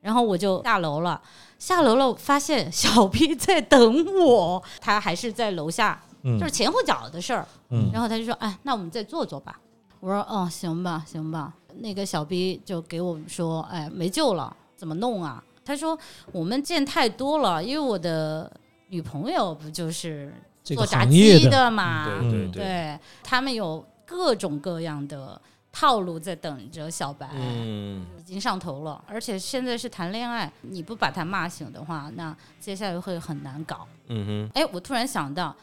[0.05, 1.19] 然后我就下楼了，
[1.59, 7.47] 下楼了，发现小 P 在等我，他还是在楼下，嗯就是前后脚的事儿。
[7.71, 9.59] 嗯然后他就说：“哎，那我们再坐坐吧。”
[10.01, 15.99] 我说：“哦，行吧，行吧。”那个小 B 就给我们说：“哎，没救了，怎么弄啊？”他说
[16.31, 18.53] ：“我们见太多了，因为我的
[18.89, 20.31] 女朋友不就是
[20.63, 22.21] 做炸鸡的，嘛？
[22.21, 25.41] 对对他们有各种各样的
[25.77, 27.29] 套路在等着小白。
[27.35, 33.87] 嗯已经上头了，而且现在是谈恋爱，你不把他骂醒的话，那接下来会很难搞。
[34.07, 35.55] 嗯哼哎，我突然想到，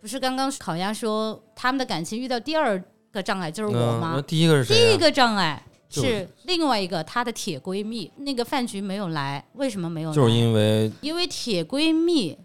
[0.00, 4.14] 不是刚刚烤鸭说他们的感情遇到第二个障碍就是，我吗？
[4.16, 4.76] 嗯第一个是谁啊？
[4.76, 10.14] 第一个障碍是是另外一个她的铁闺蜜，那个饭局没有来，为什么没有来？
[10.14, 12.36] 就是因为因为铁闺蜜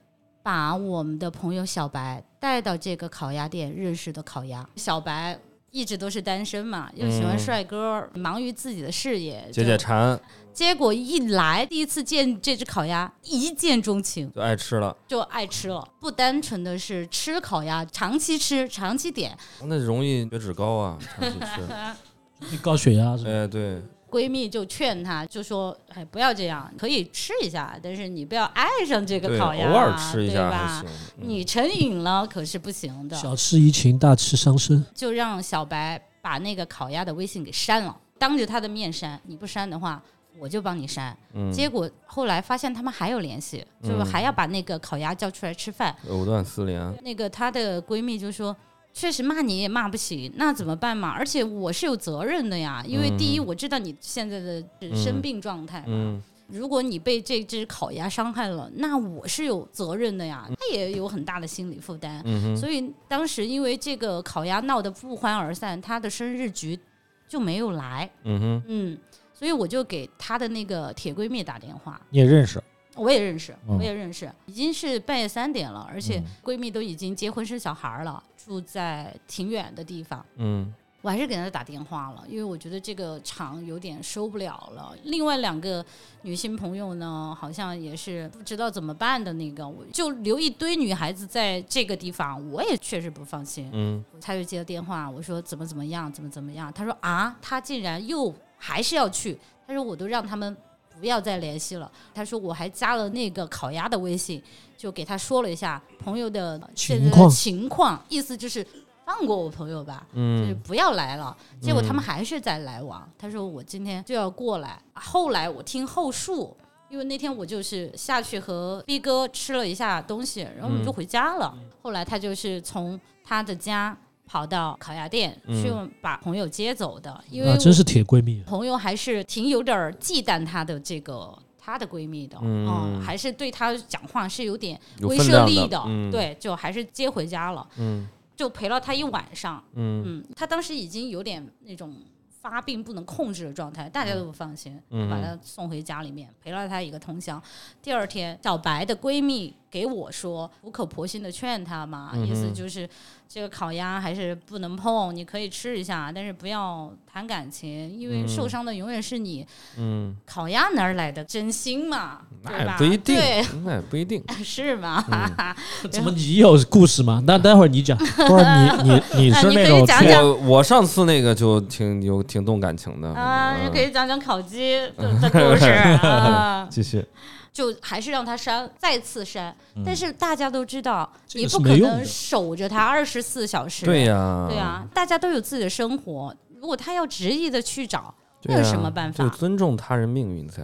[0.41, 4.65] 把我们的朋友小白带到这个烤鸭店认识的烤鸭。
[4.77, 5.37] 小白
[5.71, 10.19] 一直都是单身嘛，又喜欢嗯帅哥，忙于自己的事业，解解馋，
[10.53, 15.87] 结果一来，第一次见这只烤鸭，一见钟情，就爱吃了，就爱吃了。
[15.99, 19.37] 不单纯的是吃烤鸭，长期吃，长期点。
[19.65, 22.57] 那容易血脂高啊，长期吃。
[22.61, 23.31] 高血压是吧？
[23.31, 30.83] 哎，对，闺蜜就劝她，就说：“哎，不要这样，可以吃一下，但是你不要爱上这个，烤鸭，偶尔吃一下对吧。
[30.85, 30.91] 嗯
[31.27, 34.85] 你成瘾了可是不行的。”小吃怡情，大吃伤身。
[34.95, 39.19] 就让小白把那个烤鸭的微信给删了，当着他的面删。
[39.25, 40.01] 你不删的话，
[40.39, 41.15] 我就帮你删。
[41.33, 45.93] 嗯，结果后来发现他们还有联系，就是嗯还要把那个烤鸭叫出来吃饭。
[46.09, 46.95] 藕断丝连。
[47.03, 48.55] 那个她的闺蜜就说。
[48.97, 51.09] 确实骂你也骂不起，那怎么办嘛？
[51.09, 54.63] 而且我是有责任的呀，因为第一嗯我知道你现在的
[54.95, 56.23] 生病状态嘛，嗯。
[56.47, 62.23] 如果你被这只烤鸭伤害了，那我是有责任的呀，他也有很大的心理负担。
[62.57, 66.79] 所以当时因为这个烤鸭闹得不欢而散，他的生日局
[67.27, 68.97] 就没有来，嗯哼，嗯，
[69.31, 72.63] 所以我就给她的那个铁闺蜜打电话，你也认识，
[72.95, 73.77] 我也认识，嗯。
[73.77, 76.25] 我也认识，已经是半夜三点了，而且嗯。
[76.41, 80.25] 闺蜜都已经结婚生小孩了，住在挺远的地方。
[80.37, 84.93] 嗯我还是给他打电话了，因为我觉得这个场有点收不了了。
[85.03, 85.85] 另外两个
[86.23, 93.69] 女性朋友呢，好像也是不知道怎么办的那个，我就留一堆女孩子在这个地方，我也确实不放心。
[93.73, 96.73] 嗯他就接了电话，我说怎么怎么样，怎么怎么样。
[96.73, 99.37] 他说啊，他竟然又还是要去。
[99.65, 100.57] 他说我都让他们
[100.99, 101.91] 不要再联系了。
[102.13, 104.41] 他说我还加了那个烤鸭的微信，
[104.75, 108.65] 就给他说了一下朋友的现在的情况情况，意思就是
[109.05, 111.35] 放过我朋友吧，就是嗯不要来了。
[111.61, 113.09] 结果他们还是在来往。
[113.17, 114.81] 他说我今天就要过来。
[114.93, 116.55] 后来我听后述，
[116.89, 121.57] 因为那天我就是下去和 B 哥吃了一下东西，然后我们就回家了。
[121.81, 125.63] 后来他就是从他的家跑到烤鸭店嗯。
[125.63, 128.43] 去把朋友接走的，因为啊，真是铁闺蜜。
[128.43, 133.01] 朋友还是挺有点儿忌惮她的这个她的闺蜜的，嗯。
[133.01, 136.11] 还是对她讲话是有点威慑力的，嗯。
[136.11, 138.07] 对，就还是接回家了，嗯。
[138.35, 140.03] 就陪了她一晚上，嗯。
[140.05, 141.95] 嗯，她当时已经有点那种
[142.39, 145.09] 发病不能控制的状态，大家都不放心，嗯。
[145.09, 147.41] 把她送回家里面，陪了她一个通宵。
[147.81, 152.87] 第二天，小白的闺蜜给我说，苦口婆心的劝她嘛，嗯意思就是
[153.27, 157.67] 这个烤鸭还是不能碰，你可以吃一下，但是不要谈感情，
[157.99, 159.45] 因为嗯受伤的永远是你。
[159.77, 162.19] 嗯，烤鸭哪儿来的真心嘛？
[162.43, 162.71] 那对吧？
[162.73, 164.23] 也不一定，对，那也不一定。
[164.45, 165.03] 是吗？
[165.91, 167.23] 怎么你有故事吗？
[167.25, 167.97] 那待会儿你讲。
[167.97, 176.67] 不是你你你是啊你可以那种讲讲我我上次那个就挺有挺动感情的啊，你嗯可以讲讲烤鸡的的故事啊。
[176.69, 177.03] 继续，
[177.51, 179.49] 就还是让他删，再次删。
[179.75, 183.85] 嗯但是大家都知道，你不可能守着他二十四小时。
[183.85, 186.35] 对呀，对啊，大家都有自己的生活。
[186.59, 189.23] 如果他要执意的去找，那有什么办法？
[189.23, 190.63] 就尊重他人命运在。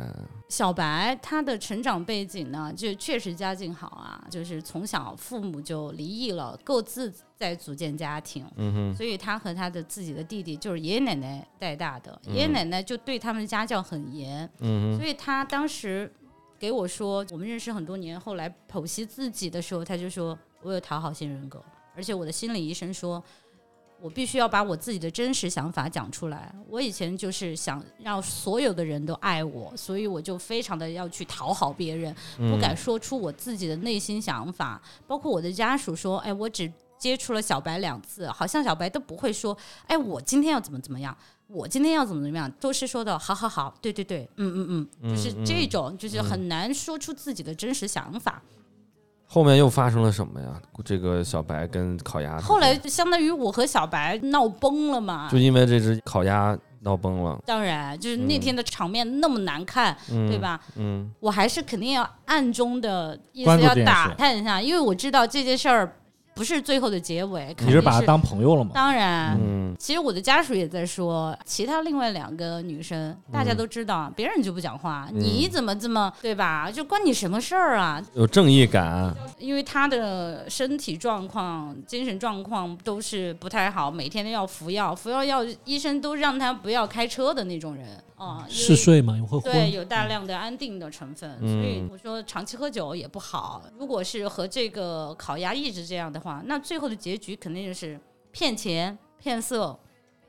[0.50, 8.46] 小白他的成长背景呢，就确实家境好啊，就是从小父母就离异了，各自在组建家庭，
[8.96, 12.36] 所以他和他的自己的弟弟就是爷爷奶奶带大的，嗯。
[12.36, 14.48] 爷爷奶奶就对他们家教很严，
[14.96, 16.12] 所以他当时
[16.60, 21.60] 给我说，我们认识很多年，后来剖析自己的时候，他就说我有讨好型人格，
[21.96, 23.24] 而且我的心理医生说。
[24.04, 26.54] 我必须要把我自己的真实想法讲出来。
[26.68, 34.82] 我以前就是想让所有的人都爱我，所以我就非常的要去讨好别人，嗯不敢说出我自己的内心想法。
[35.08, 48.42] 包括我的家属说：“哎，我只接触了小白两次，好像小白都不会说，哎，我今天要怎么怎么样，我今天要怎么怎么样，都是说的好好好，对对对，嗯嗯嗯，就是这种，就是很难说出自己的真实想法。
[49.34, 50.62] 后面又发生了什么呀？
[50.86, 55.40] 这个小白跟烤鸭，后来就相当于我和小白闹崩了嘛就。
[55.40, 60.38] 因为这只烤鸭闹崩了，当然，就是那天的场面那么难看，嗯，对？
[60.38, 60.60] 吧？
[60.76, 65.92] 嗯我还是肯定要暗中的意思要打探一下，因为我知道这件事儿
[66.36, 68.72] 不是最后的结尾，肯定你是把他当朋友了吗？
[68.74, 69.38] 当然。
[69.40, 76.70] 嗯其实我的家属也在说，其他另外两个女生，大家都知道，别人就不讲话，嗯你怎么这么对吧？
[76.72, 78.02] 就关你什么事儿啊？
[78.14, 87.88] 有正义感，因为她的身体状况、精神状况都是不太好，每天都要服药，服药药医生都让她不要开车的那种人
[88.24, 89.72] 啊，因为嗜睡嘛，会对，昏。
[89.72, 93.62] 有大量的安定的成分，嗯所以我说长期喝酒也不好。
[93.78, 98.00] 如果是和这个烤鸭一直这样的话，那最后的结局肯定就是
[98.32, 99.78] 骗钱、骗色、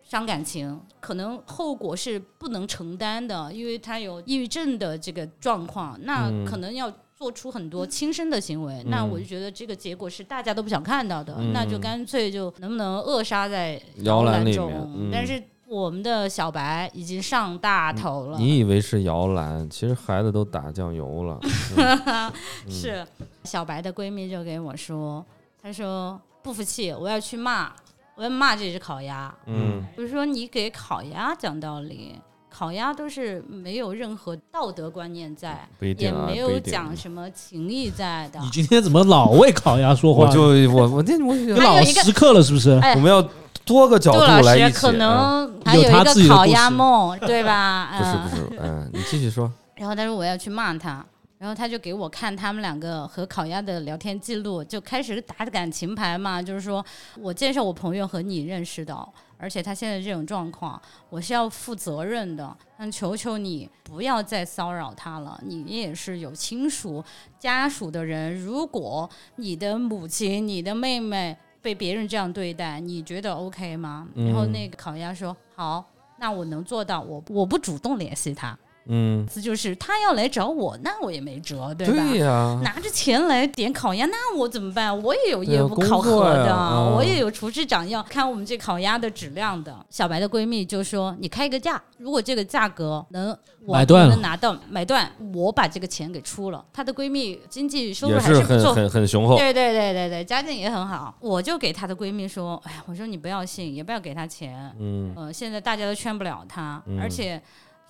[0.02, 6.92] 伤感情，可能后果是不能承担的，因为他有抑郁症的这个状况，那嗯可能要。
[7.16, 14.50] 做出很多轻生的行为，那我就觉得这个结果是大家都不想看到的，嗯那就干脆就能不能扼杀在摇篮里？
[14.58, 15.40] 面嗯但是
[15.74, 21.40] 我们的小白已经上大头了，你以为是摇篮，其实孩子都打酱油了。
[21.76, 22.32] 嗯
[22.70, 23.04] 是
[23.42, 25.24] 小白的闺蜜就给我说，
[25.60, 27.72] 她说不服气，我要去骂，
[28.14, 29.34] 我要骂这只烤鸭。
[29.46, 32.14] 嗯我就说你给烤鸭讲道理，
[32.48, 38.48] 烤鸭都是没有任何道德观念在，也没有讲什么情义在的你。
[38.50, 40.26] 今天怎么老为烤鸭说话？
[40.26, 42.78] 我就我我这我老时刻了是不是？
[42.78, 43.26] 哎我们要
[43.64, 44.78] 多个角度杜老师来一起。
[44.78, 47.90] 可嗯能还有一有他自己的故个烤鸭梦，对吧？
[47.98, 49.50] 不是嗯不是，嗯，你继续说。
[49.76, 51.04] 然后他说我要去骂他，
[51.38, 56.84] 然后他就给我看他们两个和烤鸭的聊天记录，就开始打感情牌嘛，就是说
[57.20, 58.96] 我介绍我朋友和你认识的，
[59.36, 67.04] 而且他现在这种状况，我是要负责任的，但求求你不要再骚扰他了，你也是有亲属
[67.38, 74.06] 家属的人，如果你的母亲、你的妹妹被别人这样对待，你觉得 OK 吗？
[74.14, 75.82] 嗯然后那个烤鸭说好。
[76.16, 81.92] 那我能做到，我我不主动联系他，嗯，意思就是他要来找我，那我也没辙，对吧？
[82.10, 85.02] 对呀，拿着钱来点烤鸭，那我怎么办？
[85.02, 86.54] 我也有业务考核的，
[86.96, 89.74] 我也有厨师长要看我们这烤鸭的质量的。
[89.90, 99.36] 小白的闺蜜就说：“你开个价，如果这个价格能我买断能拿到买断，我把这个钱给出了。”她的闺蜜经济收入还是不错，很很很雄厚。
[99.36, 101.14] 对对对对对，家境也很好。
[101.20, 107.40] 我就给她的闺蜜说：“哎呀，我说你不要信，也不要给她钱，嗯呃，现在大家都劝不了她，嗯而且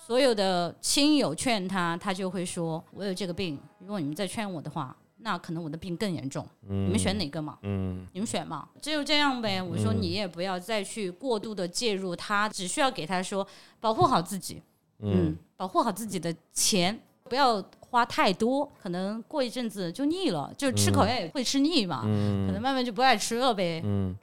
[0.07, 7.57] 所有的亲友劝他，他就会说：“我有这个病，如果你们再劝我的话，那可能我的病更严重，嗯，你们选哪个嘛？
[7.63, 9.63] 嗯你们选嘛，只有这样呗。
[9.63, 13.47] 我说嗯你也不要再去过度的介入他，只需要给他说
[13.81, 14.61] 保护好自己，
[14.99, 23.81] 嗯保护好自己的钱，不要花太多，可能过一阵子就腻了，就吃烤鸭也会吃腻嘛，可能嗯慢慢就不爱吃了呗。
[23.83, 24.15] 嗯。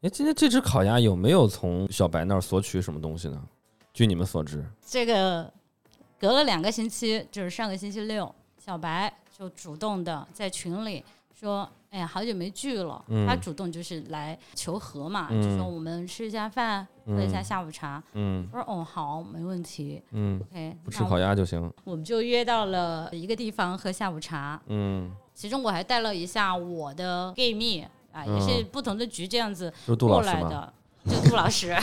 [0.00, 3.38] 哎，今天这只烤鸭有没有从小白那儿索取什么东西呢？
[4.00, 5.52] 据你们所知，这个
[6.18, 11.04] 隔了两个星期，就是上个星期六，小白就主动的在群里
[11.38, 13.04] 说：“哎呀，好久没聚了。
[13.08, 18.02] 嗯他主动就是来求和嘛，嗯就说我们吃一下饭，喝一下下午茶。
[18.14, 20.02] 嗯我说：“哦，好，没问题。
[20.12, 21.70] 嗯，OK，不吃烤鸭，就行。
[21.84, 24.58] 我们就约到了一个地方喝下午茶。
[24.68, 30.22] 嗯，其中我还带了一下我的 gay 蜜啊，也是不同的局这样子过。
[30.22, 30.72] 来的。
[31.06, 31.74] 就杜老师，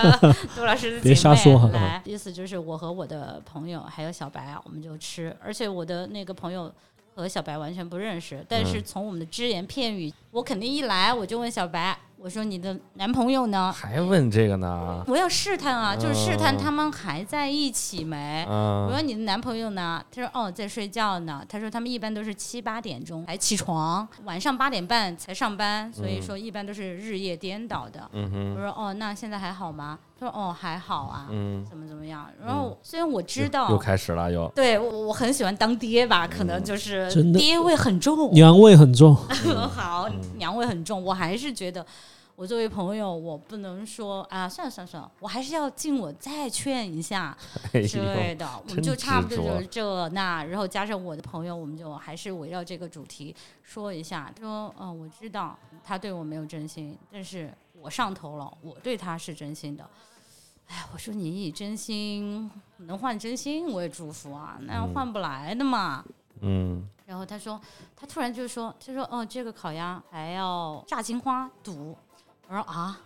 [0.56, 6.72] 杜老师的别姐妹瞎说哈来，意思就是我和我的朋友还有小白啊，我们就吃，而且我的那个朋友
[7.14, 8.84] 和小白完全不认识，但是嗯。
[8.84, 13.72] 从我们的只言片语，我肯定一来我就问小白，我说你的男朋友呢？
[13.72, 15.02] 还问这个呢？
[15.08, 18.44] 我要试探啊，就是试探哦他们还在一起没。
[18.46, 20.00] 我啊说你的男朋友呢？
[20.08, 21.44] 他说哦，在睡觉呢。
[21.48, 28.08] 他说他们一般都是七八点钟才起床，晚上八点半才上班，所以说一般都是日夜颠倒的。
[28.12, 29.98] 嗯，我说哦，那现在还好吗？
[30.20, 32.28] 他说哦，还好啊，嗯，怎么怎么样。
[32.46, 34.48] 然后虽然我知道又，开始了又。
[34.54, 39.12] 对我我很喜欢当爹吧，可能就是爹味很重，娘味很重。
[39.74, 41.02] 好娘味很重。
[41.02, 41.84] 我还是觉得。
[42.34, 47.36] 我作为朋友，我不能说啊，算了算了算了，我还是要尽我再劝一下，
[47.72, 54.32] 哎之类呦，的， 我们就差不多就是这那，然后加上我的朋友，我们就还是围绕这个主题说一下。
[54.34, 59.88] 他说，嗯、我知道他对我没有真心，但是我上头了，我对他是真心的。
[60.68, 66.04] 哎，我说你以真心能换真心，我也祝福啊，那样换不来的嘛。
[66.40, 67.60] 嗯然后他说，
[67.94, 71.94] 他突然就说，他说，哦，这个烤鸭还要炸金花肚。
[72.52, 73.00] 我说啊，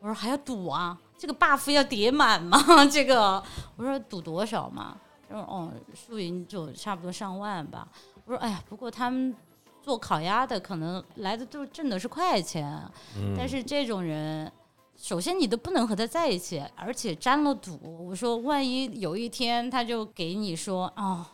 [0.00, 2.58] 我说还要赌啊，这个 buff 要叠满吗？
[2.92, 3.42] 这个
[3.76, 4.94] 我说赌多少嘛？
[5.26, 7.88] 他说哦，输赢就差不多上万吧。
[8.26, 9.34] 我说哎呀，不过他们
[9.82, 12.78] 做烤鸭的可能来的都挣的是快钱，
[13.16, 14.52] 嗯，但是这种人。
[14.96, 18.06] 首先，你都不能和他在一起，而且沾了赌。
[18.06, 21.26] 我说，万一有一天他就给你说，哦，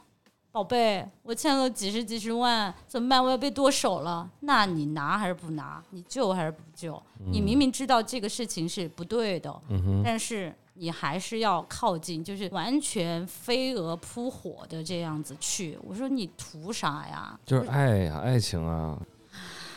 [0.53, 3.23] 宝贝，我欠了几十几十万，怎么办？
[3.23, 4.29] 我要被剁手了。
[4.41, 5.81] 那你拿还是不拿？
[5.91, 7.01] 你救还是不救？
[7.31, 15.79] 你明明知道这个事情是不对的，嗯，但是你还是要靠近，就是完全飞蛾扑火的这样子去。
[15.85, 17.39] 我说你图啥呀？
[17.47, 18.99] 就是爱呀，爱情啊，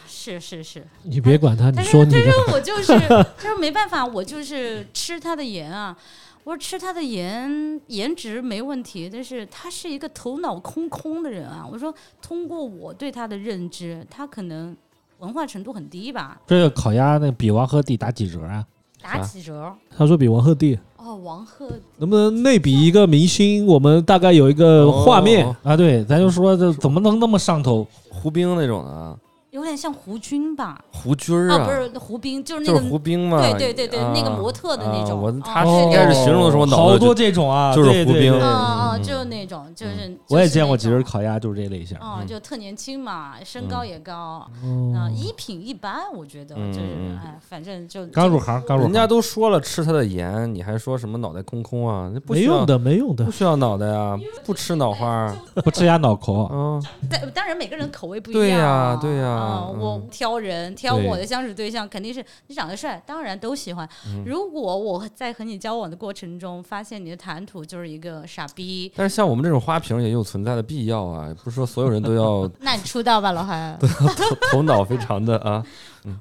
[0.08, 2.26] 是是是，你别管他，你说，他说你。
[2.26, 2.98] 但是我就是，
[3.38, 5.96] 他 说没办法，我就是吃他的盐啊。
[6.44, 11.66] 我说吃他的颜，颜值没问题，但是他是一个头脑空空的人啊。
[11.72, 14.76] 我说通过我对他的认知，他可能
[15.20, 18.66] 文化程度很低吧，这个烤鸭那比王鹤棣打几折啊？
[19.02, 19.74] 打几折。
[19.96, 23.66] 他说比王鹤棣，哦，王鹤能不能类比一个明星？
[23.66, 25.46] 我们大概有一个画面。
[25.46, 27.88] 哦啊，对，咱就说这怎么能那么上头？
[28.10, 29.18] 胡兵那种的啊，
[29.52, 30.80] 有点像胡军吧？
[30.92, 35.42] 胡军啊，不是胡兵，就是就是那个胡兵嘛，对对对对，那个啊模特的那啊种。
[35.42, 41.98] 他对对对应该是形容的时候，脑子就好多这种啊，就是胡兵对对对嗯嗯，嗯就是那种，就是我也就是那见过几只烤鸭，就是这类型。
[41.98, 52.10] 哦，就特年轻嘛，身高也高，啊，哦衣品一般，我觉得就是嗯哎，反正就刚入行，刚入行，人家都说了吃他的盐，你还说什么脑袋空空啊？
[52.14, 53.32] 那不需要没用，的，没用的不。
[53.32, 56.48] 需要脑袋啊，不吃脑花不吃鸭脑壳。
[56.52, 56.84] 嗯。
[57.10, 63.88] 但当然每个人口味不一样对样呀对呀我挑人挑我的相处对象，肯定是你长得帅，当然都喜欢。
[64.08, 73.78] 嗯如果我在和你交往的过程中发现你的谈吐就是一个傻逼，但是像我们这种花瓶也有存在的必要啊，不是说所有人都要 那你出道吧，老韩。
[73.80, 75.64] 头头脑非常的啊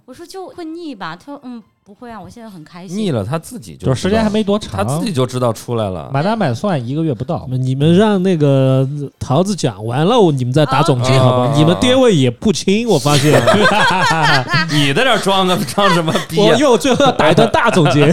[0.04, 2.96] 我说就会腻吧，他说嗯不会啊，我现在很开心。
[2.96, 6.08] 腻了，他自己就就是时间还没多长，他自己就知道出来了。
[6.14, 7.44] 买单买算一个月不到。
[7.50, 11.52] 你们让那个桃子讲完了，我你们再打总结，啊好吧？
[11.56, 13.32] 你们爹位也不轻，我发 现。
[14.70, 16.52] 你在这装个装什么逼啊？
[16.52, 18.04] 我又最后要打一段大总结，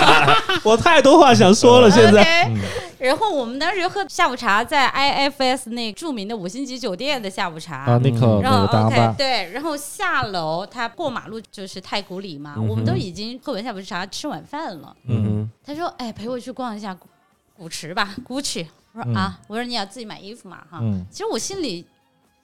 [0.64, 2.22] 我太多话想说了，现在。
[2.22, 2.60] OK，
[3.02, 7.78] 然后我们当时喝下午茶，在 IFS 那著名的五星级酒店的下午茶。
[7.78, 14.96] 啊，那个然后那个大洋 OK，对，然后下楼，他过马路就是太古里嘛，嗯我们都已经喝完下午茶吃晚饭了。
[15.08, 17.08] 嗯他说：“哎，陪我去逛一下古
[17.56, 20.78] 古驰吧，GUCCI。”我说：“嗯啊，我说你要自己买衣服嘛哈。
[20.80, 21.84] 嗯，其实我心里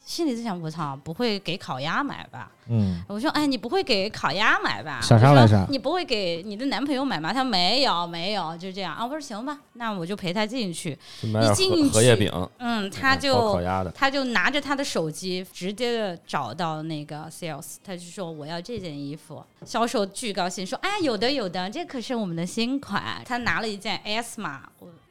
[0.08, 2.50] 心里在想，我操，不会给烤鸭买吧？
[2.70, 5.00] 嗯，我说，哎，你不会给烤鸭买吧？
[5.02, 7.30] 想啥我说来啥你不会给你的男朋友买吗？
[7.30, 9.04] 他说没有，没有，就这样啊。
[9.04, 10.98] 我说行吧，那我就陪他进去。
[11.20, 13.60] 一进荷荷叶去饼，嗯，他就
[13.94, 19.44] 他就拿着他的手机，直接的找到那个 sales，他就说我要这件衣服。
[19.66, 23.22] 销售巨高兴，说哎有的有的，这可是我们的新款。
[23.26, 24.62] 他拿了一件 S 码，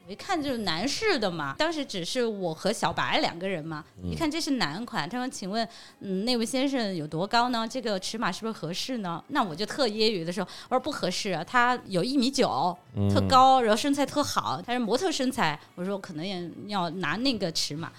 [0.08, 5.68] 一看就是男士的嘛，当时只是我和小白两个人嘛，一看这是男款，他说请问
[6.00, 7.68] 嗯那位先生有多高呢？
[7.68, 9.22] 这个尺码是不是合适呢？
[9.28, 12.74] 那我就特揶揄的说，我说不合适啊，他有一米九，
[13.12, 15.58] 特高，然后身材特好，他是模特身材。
[15.74, 17.92] 我说可能也要拿那个尺码。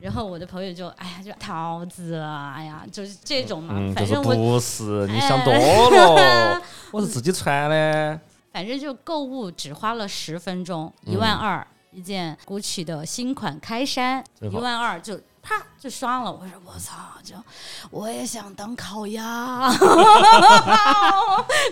[0.00, 8.20] 然后我的朋友就哎呀，就桃子啊，哎呀，就是这种嘛，嗯，反正我不是你哎想多了， 我是自己穿的，
[8.58, 16.32] 反正就购物只花了十分钟，一嗯万二一件 GUCCI 的新款开衫，一万二就啪就刷了。
[16.32, 17.34] 我说我操，就
[17.90, 19.70] 我也想当烤鸭，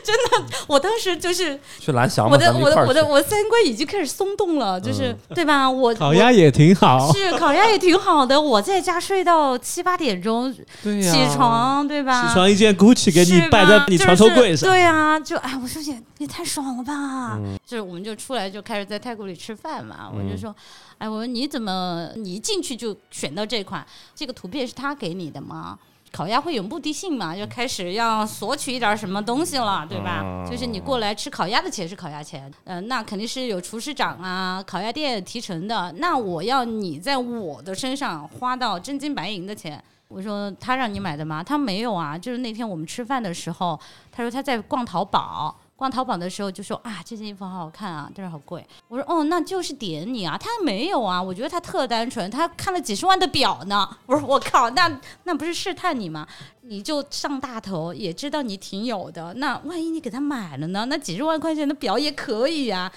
[0.03, 5.69] 真的，我当时就是去蓝翔，我的我的我的我三观已经开始松动了，就是、嗯对吧？
[5.71, 7.13] 我烤鸭也挺好。
[7.13, 12.27] 是烤鸭也挺好的，我在家睡到七八点钟对呀起床，对吧？
[12.27, 17.37] 起床一件 GUCCI 给你摆在你床头柜上，就是对啊，就哎，我说也也太爽了吧！
[17.37, 20.55] 嗯就是我们就出来就开始在太古里吃饭嘛，我就嗯说，
[20.99, 23.87] 哎，我说你怎么你一进去就选到这款？
[24.15, 25.79] 这个图片是他给你的吗？
[26.13, 27.37] 烤鸭会有目的性嘛？
[27.37, 30.23] 就开始要索取一点什么东西了，对吧？
[30.23, 35.93] 嗯就是你过来吃烤鸭的钱是烤鸭钱，嗯、那肯定是有厨师长啊、烤鸭店提成的。
[35.99, 39.83] 那我要你在我的身上花到真金白银的钱。
[40.09, 41.43] 我说他让你买的吗？
[41.43, 43.79] 他没有啊，就是那天我们吃饭的时候，
[44.13, 48.67] 他说他在逛淘宝，逛淘宝的时候就说啊，这件衣服好好看啊，但是好贵。
[48.89, 53.87] 我说哦，那就是点你啊，他没有啊，我觉得他特单纯，他看了几十万的表呢。
[54.07, 54.91] 我说我靠，那
[55.25, 56.27] 那不是试探你吗？
[56.63, 60.87] 你就上大头，也知道你挺有的，那万一你给他买了呢？
[60.87, 62.91] 那几十万块钱的表也可以呀、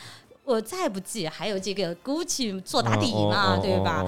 [0.46, 4.04] 我再不济，还有这个 GUCCI 做打底嘛，哦对吧？？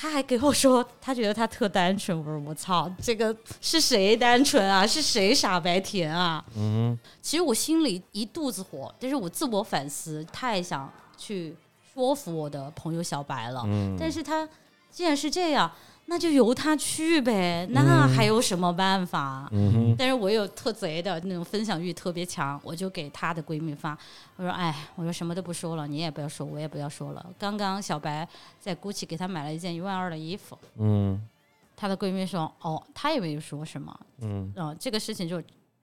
[0.00, 2.16] 他还给我说，他觉得他特单纯。
[2.18, 4.86] 我说我操，这个是谁单纯啊？
[4.86, 6.42] 是谁傻白甜啊？
[6.56, 11.54] 嗯其实我心里一肚子火，但是我自我反思，太想去
[11.92, 13.62] 说服我的朋友小白了。
[13.66, 14.48] 嗯，但是他
[14.90, 15.70] 既然是这样，
[16.06, 19.48] 那就由他去呗，那还有什么办法？
[19.96, 23.96] 但是我有特贼的那种分享欲特别强，我就给她的闺蜜发，
[24.34, 27.24] 我说：“哎，我说什么都不说了，你也不要说，我也不要说了。
[27.38, 28.28] 刚刚小白
[28.58, 31.20] 在 GUCCI 给她买了一件一万二的衣服，嗯。
[31.76, 34.52] 她的闺蜜说：哦，她也没有说什么，嗯。
[34.56, 35.40] 嗯、这个事情就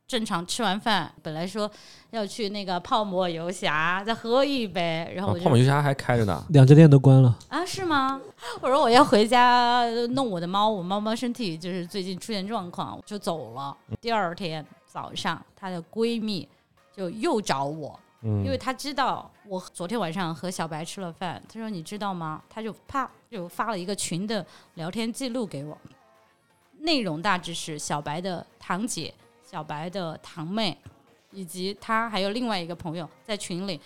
[0.07, 1.69] 正常吃完饭，本来说
[2.11, 7.37] 要去那个泡沫游侠再喝一杯，然后我就啊泡沫游侠还开着呢，两家店都关了。
[7.49, 8.19] 啊，是吗？
[8.61, 13.75] 我说我要回家弄我的猫，我猫猫身体就是最近出现状况，我就走了。
[13.99, 16.47] 第二天早上，她的闺蜜
[16.95, 22.41] 就又找我，嗯，因为她知道我昨天晚上和小白吃了饭，她说你知道吗？
[22.49, 24.45] 她就啪就发了一个群的
[24.75, 25.77] 聊天记录给我，
[26.79, 29.13] 内容大致是小白的堂姐、
[29.49, 30.77] 小白的堂妹，
[31.31, 33.79] 以及他还有另外一个朋友在群里。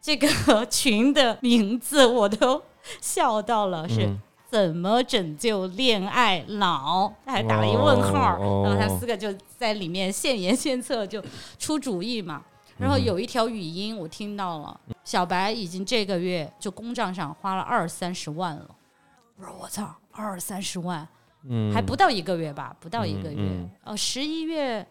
[0.00, 0.28] 这个
[0.66, 2.60] 群的名字我都
[3.00, 7.12] 笑到了，是嗯怎么拯救恋爱脑？
[7.24, 11.22] 他还打了一问号，哦然后他四个就在里面献言献策，就
[11.58, 12.44] 出主意嘛。
[12.78, 18.68] 然后有一条语音我听到了，小白已经这个月就公账上花了二三十万了。
[19.38, 21.06] 我说我操，二三十万，
[21.48, 22.76] 嗯还不到一个月吧？
[22.78, 23.70] 不到一个月嗯嗯。
[23.82, 24.86] 呃，十一月，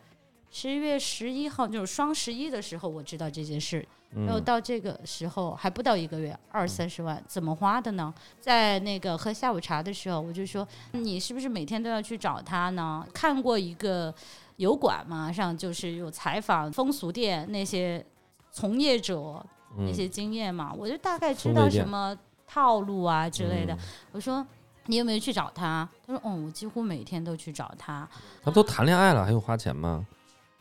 [0.55, 3.85] 十一月十一号就是双十一的时候，我知道这件事。
[4.25, 8.13] 然后嗯到这个时候还不到一个月，二三十万怎么花的呢？
[8.39, 13.05] 在那个喝下午茶的时候，我就说你是不是每天都要去找他呢？
[13.13, 14.15] 看过一个
[14.55, 18.01] 油管嘛，上就是有采访风俗店那些
[18.49, 19.45] 从业者
[19.77, 23.73] 那些经验嘛，我就大概知道什么套路啊之类的。
[23.73, 23.79] 嗯
[24.13, 24.47] 我说
[24.85, 25.85] 你有没有去找他？
[26.07, 28.07] 他说哦，我几乎每天都去找他。
[28.41, 30.07] 他们都谈恋爱了，还用花钱吗？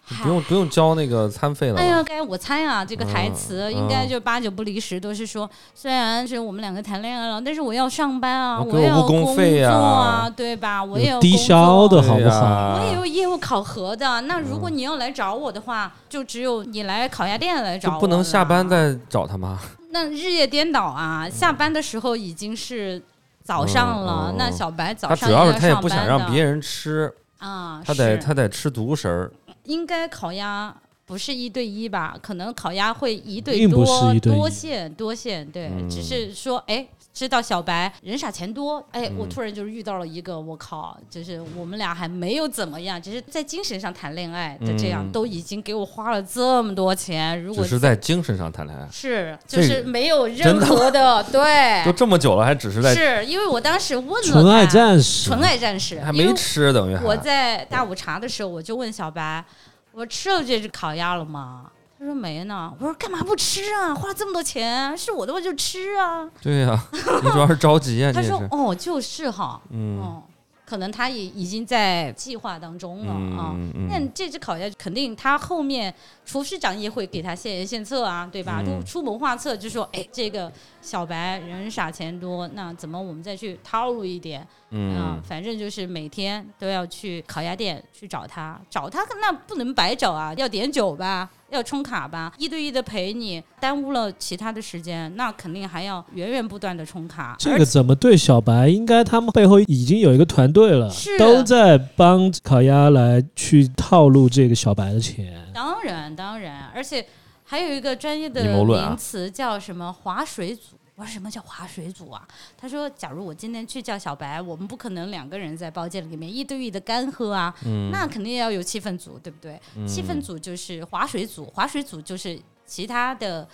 [0.07, 1.79] 嗨不用不用交那个餐费了？
[1.81, 10.83] 哎呀，该我猜啊，这个台词嗯应该嗯就八九不离十，都是说，虽然是我们两个谈恋爱了，但是我要上班啊，我要工作啊，对吧？
[10.85, 12.79] 我也有低工消作的好不好？
[12.79, 14.21] 我也有业务考核的。
[14.23, 18.69] 那如嗯果你要来找我的话，就只有你来烤鸭店来找我，不能下班。
[18.69, 19.59] 再找他吗？
[19.91, 21.29] 那日夜颠倒啊！
[21.31, 23.01] 下班的时候已经是
[23.45, 29.31] 早上了，那小白早他上主要是他也不想让别人吃，啊，他得他得吃独食儿。
[29.65, 30.75] 应该烤鸭
[31.07, 32.19] 不不是一对一吧？
[32.23, 33.85] 可能烤鸭会一对多
[34.21, 36.87] 多线多线，对，嗯只是说哎。
[37.15, 45.13] 知道小白人傻钱多，哎，我嗯突然就是遇到了一个，我靠，就是我们俩还没有怎么样，只是在精神上谈恋爱的这样，嗯。
[45.13, 51.85] 都已经给我花了这么多钱，如果只是在精神上谈恋爱，是就是没有任何的 对。
[51.85, 59.45] 都，这么久了，还只是在是因为我当时问了纯爱战士，纯爱战士，还没吃，等于我在大午茶的时候，我就问小白，
[59.93, 61.71] 我吃了这只烤鸭了吗？
[62.05, 62.71] 他说没呢。
[62.79, 63.95] 我说干嘛不吃啊？
[63.95, 66.29] 花了这么多钱，是我的话就吃啊。
[66.43, 70.23] 对呀，你主要是着急啊， 他，说哦，就是哈，嗯哦，
[70.67, 73.57] 可能他也已经在计划当中了啊。
[73.89, 75.93] 那这只烤鸭肯定，他后面
[76.27, 78.63] 厨师长也会给他献言献策啊，对吧？
[78.67, 80.53] 嗯就出谋划策，就说，哎，这个
[80.83, 84.47] 小白人傻钱多，那怎么我们再去套路一点？
[84.77, 97.37] 嗯啊，反正就是每天都要去烤鸭店去找他，找他那不能白找啊，要点酒吧，要充卡吧，一对一的陪你，耽误了其他的时间，那肯定还要源源不断的充卡。
[97.39, 98.69] 这个怎么对小白？
[98.69, 105.33] 应该他们背后已经有一个团队了是，都在帮烤鸭来去套路这个小白的钱。
[105.55, 107.07] 当然当然，而且
[107.45, 110.77] 还有一个专业的名词叫什么划水组。
[110.97, 112.27] 我说什么叫划水组啊？
[112.57, 119.61] 他说，假如我今天去叫小白，我们不可能两个人在包间里面一对一的干喝啊，嗯那肯定要有气氛组，对不对？
[119.87, 123.47] 气氛组就是划水组，划水组就是其他的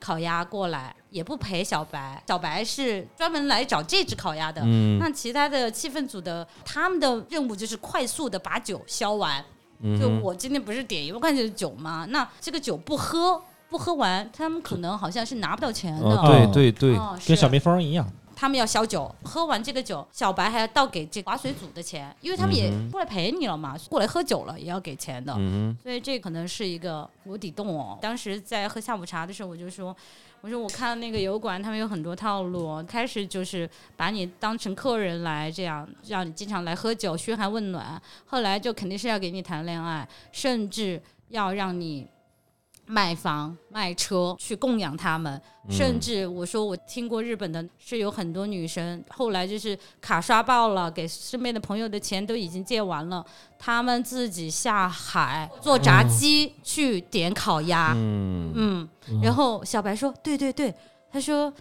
[0.00, 4.60] 烤鸭过来也不陪小白，小白是专门来找这只烤鸭的。
[4.64, 9.44] 嗯那其他的气氛组的他们的任务就是快速的把酒消完。
[10.00, 12.04] 就我今天不是点一万块钱的酒吗？
[12.08, 16.04] 那这个酒不喝不喝完，他们可能好像是拿不到钱的。
[16.04, 18.08] 哦，对对对，哦跟小蜜蜂一样。
[18.40, 25.34] 他们要消酒，喝完这个酒，小白还要倒给这划水组的钱，因为他们也过来陪你了嘛，过来喝酒了也要给钱的。
[25.36, 27.98] 嗯所以这可能是一个无底洞哦。
[28.00, 29.94] 当时在喝下午茶的时候，我就说，
[30.40, 42.06] 我说我看那个油管他们有很多套路，开始就是把你当成客人来，这样让你经常来喝酒嘘寒问暖，后来就肯定是要给你谈恋爱，甚至要让你。
[42.88, 45.70] 卖房卖车去供养他们，嗯。
[45.70, 53.24] 甚至我说我听过日本的，是有很多女生后来就是卡刷爆了，给身边的朋友的钱都已经借完了，
[53.58, 58.52] 他们自己下海做炸鸡去点烤鸭，嗯。
[58.54, 58.88] 嗯，
[59.22, 60.74] 然后小白说对对对，
[61.12, 61.52] 他说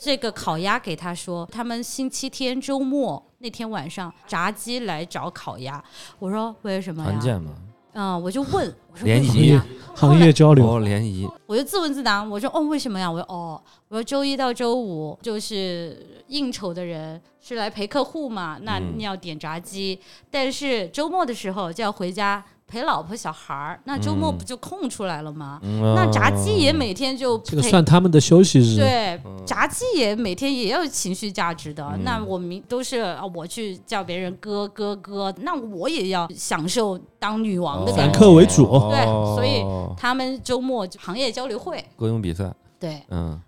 [0.00, 5.82] 这个烤鸭给他说，他们星期天周末那天晚上炸鸡来找烤鸭，
[6.18, 7.10] 我说为什么呀？
[7.10, 7.52] 团建嘛，
[7.94, 9.66] 嗯，我就问我说联为什么谊呀？
[9.94, 13.10] 行业交流，哦，联谊，我就自问自答，我说哦，为什么呀？
[13.10, 19.98] 我说哦，我说周一到周五就是应酬的人是来陪客户嘛，那嗯你要点炸鸡，
[20.30, 24.38] 但是周末的时候就要回家陪老婆小孩儿，那周末嗯。
[24.38, 25.60] 不就空出来了吗？
[25.62, 26.76] 嗯那炸鸡也哦。
[26.76, 28.76] 每天就这个算他们的休息日。
[28.78, 29.42] 对，嗯。
[29.46, 31.84] 炸鸡也每天也要有情绪价值的。
[31.94, 32.02] 嗯。
[32.04, 38.18] 那我明都是啊，我去叫别人哥哥哥，那我也要享受当女王的反感觉。
[38.18, 38.66] 客为主。
[38.90, 39.62] 对哦所以
[39.96, 43.40] 他们周末就行业交流会，歌咏比赛，对，嗯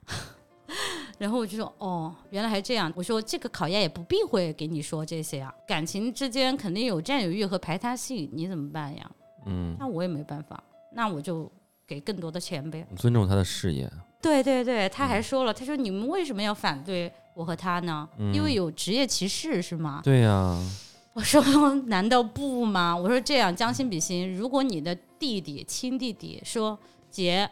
[1.18, 2.92] 然后我就说哦，原来还这样。
[2.94, 9.10] 我说这个烤鸭也不避讳给你说这些啊，感情之间肯定有占有欲和排他性，你怎么办呀？
[9.46, 10.62] 嗯，那我也没办法，
[10.92, 11.50] 那我就
[11.86, 12.86] 给更多的钱呗。
[12.96, 13.90] 尊重他的事业，
[14.20, 18.08] 对对对，他还说了，他说你们为什么要反对我和他呢？
[18.18, 20.02] 嗯因为有职业歧视是吗？
[20.04, 20.54] 对呀，
[21.14, 21.42] 我说
[21.86, 22.94] 难道不吗？
[22.94, 26.78] 我说这样将心比心，如果你的弟弟亲弟弟说
[27.10, 27.50] 姐。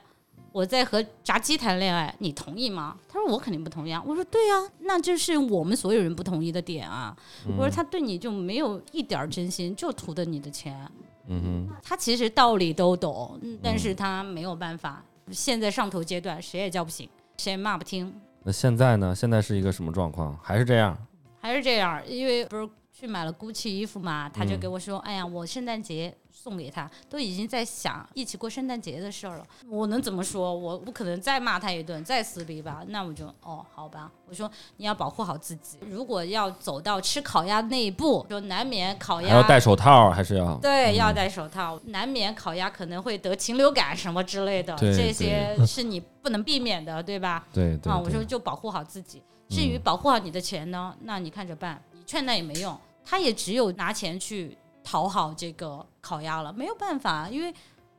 [0.55, 2.97] 我在和炸鸡谈恋爱，你同意吗？
[3.09, 4.01] 他说我肯定不同意啊。
[4.07, 7.13] 我说对啊、那就是我们所有人不同意的点啊。
[7.49, 10.89] 嗯我说他对你就没有一点儿真心，就图的你的钱。
[11.27, 15.05] 嗯哼他其实道理都懂，嗯但是他没有办法。
[15.33, 19.13] 现在上头阶段，谁也叫不醒，谁也骂不听，那现在呢？
[19.13, 20.39] 现在是一个什么状况？
[20.41, 20.97] 还是这样？
[21.41, 22.01] 还是这样。
[22.07, 30.55] 因为不是去买了 GUCCI 衣服嘛，他就嗯给我说：“哎呀，我圣诞节送给他，都已经在想一起过圣诞节的事儿了。”我能怎么说？
[30.55, 32.85] 我不可能再骂他一顿，再撕逼吧？
[32.89, 34.13] 那我就哦，好吧。
[34.29, 40.55] 我说你要保护好自己，如果要走到吃烤鸭那一步，就难免烤鸭还要戴手套，还是要？
[40.59, 47.47] 对，要戴手套，难免烤鸭可能会得禽流感什么之类的，这些是你不能避免的，对吧？
[47.55, 49.23] 对对啊，我说就保护好自己。
[49.49, 57.53] 至于嗯保护好你的钱呢，那你看着办，你劝他也没用，他也只有拿钱去讨好这个烤鸭了，没有办法，因为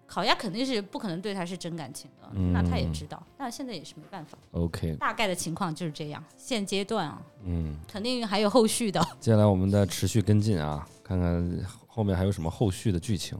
[0.06, 9.02] 烤鸭肯定是不可能对他是真感情的，那他也嗯知道，但现在也是没办法，OK，大概的情况就是这样，现阶段啊，嗯，肯定还有后续的。
[9.20, 13.36] 接下来我们再持续跟进啊，看看后面还有什么后续的剧情。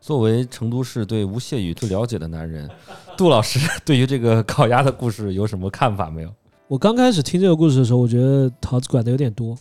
[0.00, 2.70] 作为成都市对吴谢宇最了解的男人，
[3.18, 6.32] 杜老师对于这个烤鸭的故事有什么看法没有？
[6.68, 9.54] 我刚开始听这个故事的时候，我觉得桃子管的有点多。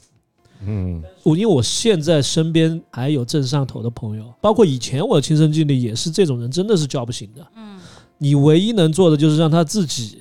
[0.66, 7.46] 嗯我因为我现在身边还有正上头的朋友，包括以前我的亲身经历也是这种人，真的是叫不醒的。
[7.56, 7.80] 嗯
[8.18, 10.18] 你唯一能做的就是让他自己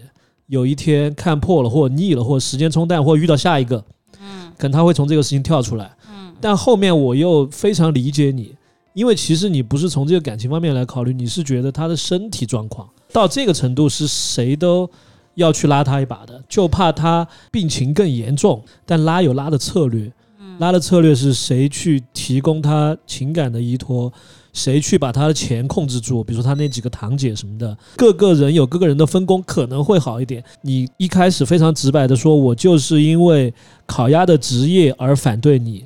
[0.47, 3.85] 有一天看破了，或者腻了，或者时间冲淡，或者遇到下一个，
[4.21, 5.91] 嗯可能他会从这个事情跳出来。
[6.09, 8.55] 嗯但后面我又非常理解你，
[8.95, 14.89] 因为其实你不是从这个感情方面来考虑，你是觉得他的身体状况到这个程度是谁都
[15.35, 18.63] 要去拉他一把的，就怕他病情更严重。
[18.87, 20.13] 但拉有拉的策略，
[20.59, 24.13] 拉的策略是谁去提供他情感的依托，
[24.53, 30.43] 谁去把他的钱控制住，比如说他那几个堂姐什么的，各个人有各个人的分工，可能会好一点。
[30.63, 33.53] 你一开始非常直白的说，我就是因为
[33.87, 35.85] 烤鸭的职业而反对你，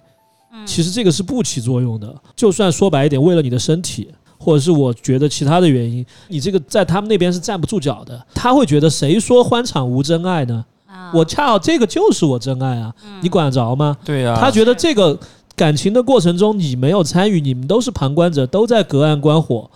[0.53, 2.15] 嗯其实这个是不起作用的。
[2.35, 4.09] 就算说白一点，为了你的身体，
[4.39, 8.27] 或者是我觉得其他的原因，你这个在他们那边是站不住脚的。
[8.35, 10.65] 他会觉得谁说欢场无真爱呢？
[10.93, 13.97] 啊我恰好这个就是我真爱啊，你管得着吗？
[14.05, 15.19] 对呀、他觉得这个
[15.57, 19.71] 感情的过程中你没有参与，你们都是旁观者，都在隔岸观火。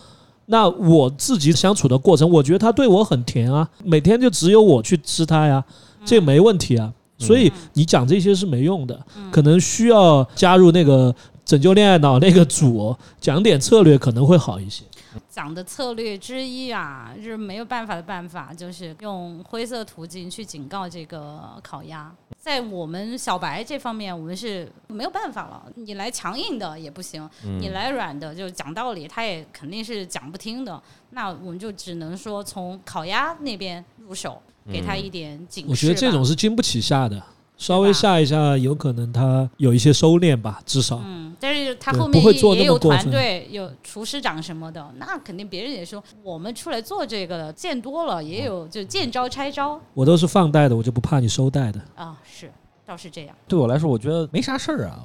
[0.46, 5.64] 那我自己相处的过程，我觉得他对我很甜啊，每天就只有我去吃他呀，
[6.04, 6.92] 这没问题啊。
[7.18, 8.98] 所以你讲这些是没用的，
[9.30, 11.14] 可能需要加入那个
[11.44, 14.84] 拯救恋爱脑那个组，讲点策略可能会好一些。
[15.28, 22.12] 讲的策略之一啊，就是没有办法的办法，就是用灰色途径去警告这个烤鸭。
[22.38, 25.64] 在我们小白这方面，我们是没有办法了。
[25.74, 30.80] 你来强硬的也不行，嗯你来软的就讲道理，他也肯定是讲不听的。
[31.10, 34.40] 那我们就只能说从烤鸭那边入手，
[34.70, 35.70] 给他一点警示吧。
[35.72, 37.20] 我觉得这种是经不起下的，
[37.56, 41.00] 稍微下一下，有可能他有一些收敛吧，至少。
[41.04, 51.80] 嗯，但是他后面不会做那也有团队，有厨师长什么的，那肯定别人也说我们出来做这个的，见多了也有就见招拆招我都是放贷的，我就不怕你收贷的。
[51.94, 52.50] 啊，是
[52.84, 53.34] 倒是这样。
[53.48, 55.04] 对我来说，我觉得没啥事儿啊，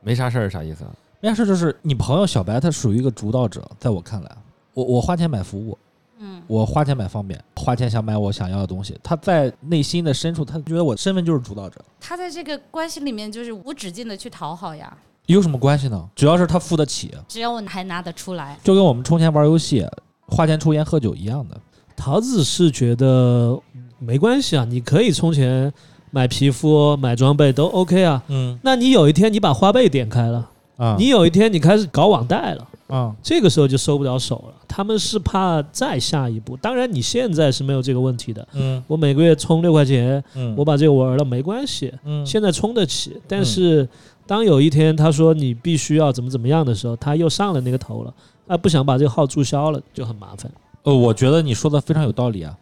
[0.00, 0.90] 没啥事儿，啥意思啊？
[1.20, 4.36] 没啥事儿，就是你朋友小白他属于一个主导者，在我看来，
[4.72, 5.76] 我我花钱买服务，
[6.18, 8.98] 嗯我花钱买方便，花钱想买我想要的东西。
[9.02, 14.96] 他在内心的深处，他觉得我身份就是主导者，他在这个关系里面就是无止境的去讨好呀，
[15.26, 16.08] 有什么关系呢？
[16.16, 19.86] 只要是他付得起，只要我还拿得出来，就跟我们充钱玩游戏、
[20.26, 21.60] 花钱抽烟喝酒一样的。
[21.96, 23.60] 桃子是觉得
[23.98, 25.72] 没关系啊，你可以充钱
[26.10, 28.22] 买皮肤、买装备都 OK 啊。
[28.28, 34.54] 嗯那你有一天你把花呗点开了，啊，你有一天你开始搞网贷了，啊这个时候就收不了手了。
[34.66, 38.46] 他们是怕再下一步，当然你现在是没有这个问题的。
[38.54, 43.20] 嗯我每个月充六块钱，嗯我把这个玩了没关系，嗯现在充得起。
[43.28, 43.88] 但是
[44.26, 48.12] 当有一天他说你必须要怎么怎么样的时候，他又上了那个头了，
[48.46, 50.50] 他不想把这个号注销了，就很麻烦。
[50.82, 52.56] 呃，我觉得你说的非常有道理啊。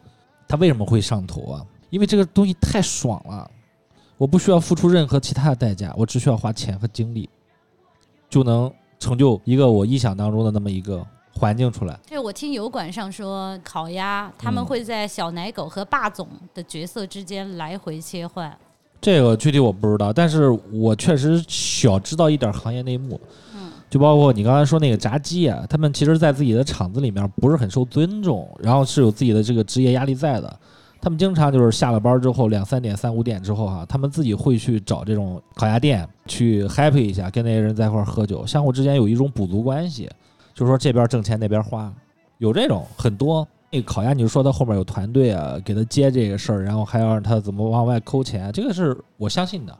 [0.48, 1.64] 他为什么会上头啊？
[1.90, 3.48] 因为这个东西太爽了，
[4.16, 7.28] 我不需要付出任何其他的代价，我只需要花钱和精力，
[8.30, 11.98] 就能成就一个我意想当中的那么一个环境出来。
[12.08, 18.56] 对我听油管上说，烤鸭他们嗯会在小奶狗和霸总的角色之间来回切换。
[19.00, 23.20] 这个具体我不知道，但是我确实小知道一点行业内幕。
[23.54, 30.60] 嗯，就包括你刚才说那个炸鸡啊，他们其实在自己的厂子里面不是很受尊重，然后是有自己的这个职业压力在的。
[31.00, 40.10] 他们经常就是下了班之后两三点、三五点之后哈、他们自己会去找这种烤鸭店去 happy 一下，跟那些人在一块儿喝酒，相互之间有一种补足关系，
[40.54, 41.92] 就是说这边挣钱那边花，
[42.38, 43.46] 有这种很多。
[43.68, 49.76] 那个烤鸭，你就说他后面有团队啊，给他接这个事儿，然后还要让他怎么往外抠钱，这个是我相信的。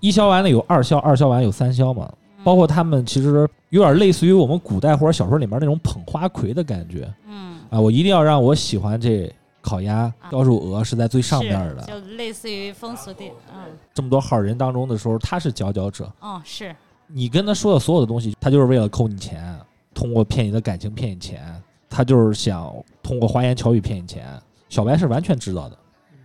[0.00, 13.32] 一销完了有二销，二销完有三销嘛，包括他们其实有点类似于我们古代或者小说里面那种捧花魁的感觉嗯，啊，我一定要让我喜欢这烤鸭标注额是在最上面的，就类似于风俗店。
[13.54, 13.60] 嗯，
[13.92, 16.10] 这么多号人当中的时候，他是佼佼者。
[16.20, 16.74] 哦，是，
[17.06, 19.58] 你跟他说的所有的东西，他就是为了扣你钱，
[19.94, 21.42] 通过骗你的感情骗你钱，
[21.88, 24.26] 他就是想通过花言巧语骗你钱。
[24.68, 25.76] 小白是完全知道的，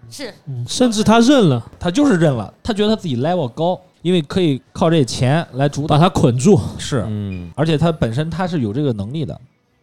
[0.09, 5.97] 是，嗯，甚至他认了，他就是认了，他觉得他自己 level 高，因为可以靠这钱来主导。
[5.97, 6.59] 把他捆住。
[6.77, 9.41] 是，嗯而且他本身他是有这个能力的，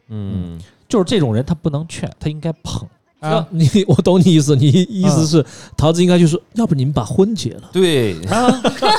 [0.08, 2.88] 嗯，就是这种人他不能劝，他应该捧
[3.22, 5.44] 啊，你 我懂你意思，你意思是
[5.76, 7.70] 桃子应该就说，要不你们把婚结了。
[7.72, 8.46] 对，啊。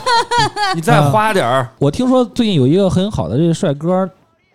[0.73, 4.09] 你再花点儿，我听说最近有一个很好的这个帅哥，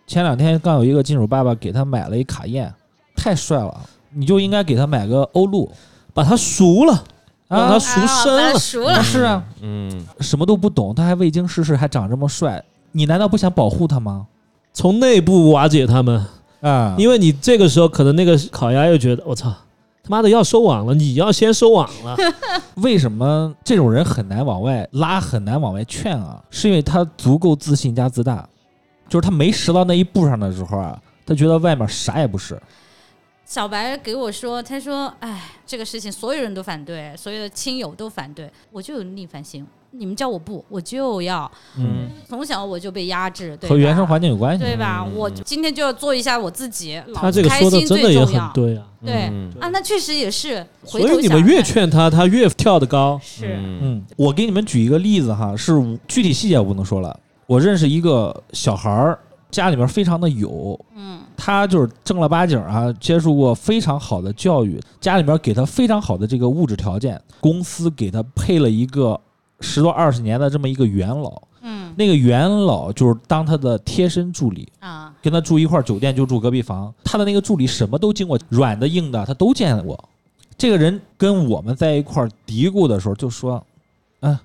[0.06, 2.72] 前两天刚有一个金主爸爸给他买了一卡宴，
[3.14, 5.70] 太帅了，你就应该给他买个欧陆
[6.14, 7.04] 把他赎了，
[7.46, 8.58] 让他啊，赎啊身了。
[8.58, 9.02] 熟了。
[9.02, 14.26] 是啊，嗯，什么都不懂，他还未经世事，还长这么帅，你难道不想保护他吗？
[14.72, 16.24] 从内部瓦解他们，
[16.60, 19.54] 啊，因为你这个时候可能那个烤鸭又觉得我操。
[20.00, 22.16] 他妈的要收网了，你要先收网了。
[22.76, 26.42] 为什么这种人很难往外拉，很难往外劝啊？
[26.48, 28.48] 是因为他足够自信加自大，
[29.06, 32.58] 就是他没拾到那一步上的时候啊，他觉得外面啥也不是。
[33.44, 39.66] 小白给我说，他说：“哎，这个事情所有人都反对，所有的亲友都反对，我就有逆反心。
[39.90, 41.50] 你们叫我不，我就要。
[41.76, 44.64] 嗯，从小我就被压制，对和原生环境有关系。
[44.64, 45.04] 对吧？
[45.06, 48.52] 嗯我今天就要做一下我自己，老他这个说的子开心真的也很最重要。
[48.52, 50.64] 对啊，对嗯啊，那确实也是。
[50.84, 53.18] 回所以你们越劝他，他越跳得高。
[53.22, 55.72] 是嗯嗯，我给你们举一个例子哈，是
[56.06, 57.18] 具体细节我不能说了。
[57.46, 59.18] 我认识一个小孩儿，
[59.50, 69.18] 家里面非常的有，嗯他就是正儿八经啊，接受过非常好的教育，家里面给他非常好的这个物质条件，公司给他配了一个
[69.60, 80.08] 十多二十年的这么一个元老，嗯那个元老就是当他的贴身助理，啊跟他住一块儿酒店就住隔壁房，他的那个助理什么都经过，软的硬的他都见过。
[80.56, 83.64] 这个人跟我们在一块儿嘀咕的时候就说
[84.20, 84.36] ：“嗯，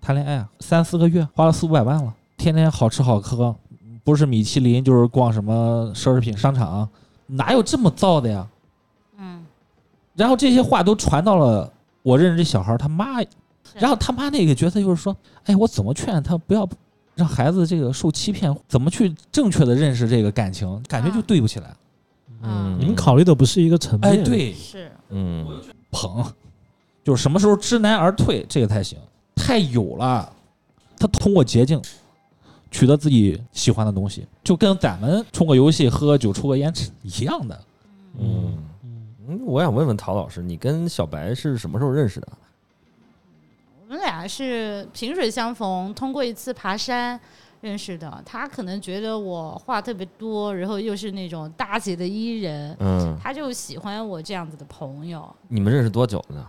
[0.00, 3.54] 谈恋爱啊，三四个月花了四五百万了，天天好吃好喝，
[4.04, 6.88] 不是米其林就是逛什么奢侈品商场，
[7.26, 8.46] 哪有这么造的呀？”
[9.18, 9.44] 嗯，
[10.14, 13.20] 然后这些话都传到了我认识这小孩他妈，
[13.80, 16.68] 然后他妈那个角色就是说：“哎，我怎么劝他不要
[17.14, 18.54] 让孩子这个受欺骗？
[18.68, 20.82] 怎么去正确的认识这个感情？
[20.88, 21.74] 感觉就对不起来。
[22.42, 24.10] 嗯你们考虑的不是一个层面。
[24.10, 25.46] 哎，，对，是嗯
[25.90, 26.24] 捧，
[27.02, 28.98] 就是什么时候知难而退，这个才行。
[29.34, 30.30] 太有了，
[30.98, 31.80] 他通过捷径
[32.70, 37.60] 取得自己喜欢的东西，就跟咱们充个游戏、喝个酒、抽个烟是一样的。
[38.18, 38.58] 嗯
[39.28, 42.28] 嗯，我想问问陶老师，你跟小白是什么时候认识的？
[44.16, 47.20] 我们俩是萍水相逢，通过一次爬山
[47.60, 48.22] 认识的。
[48.24, 55.28] 他可能觉得我话特别多，然后又是那种大姐的伊人，嗯，他就喜欢我这样子的朋友。
[55.48, 56.46] 你们认识多久了呢？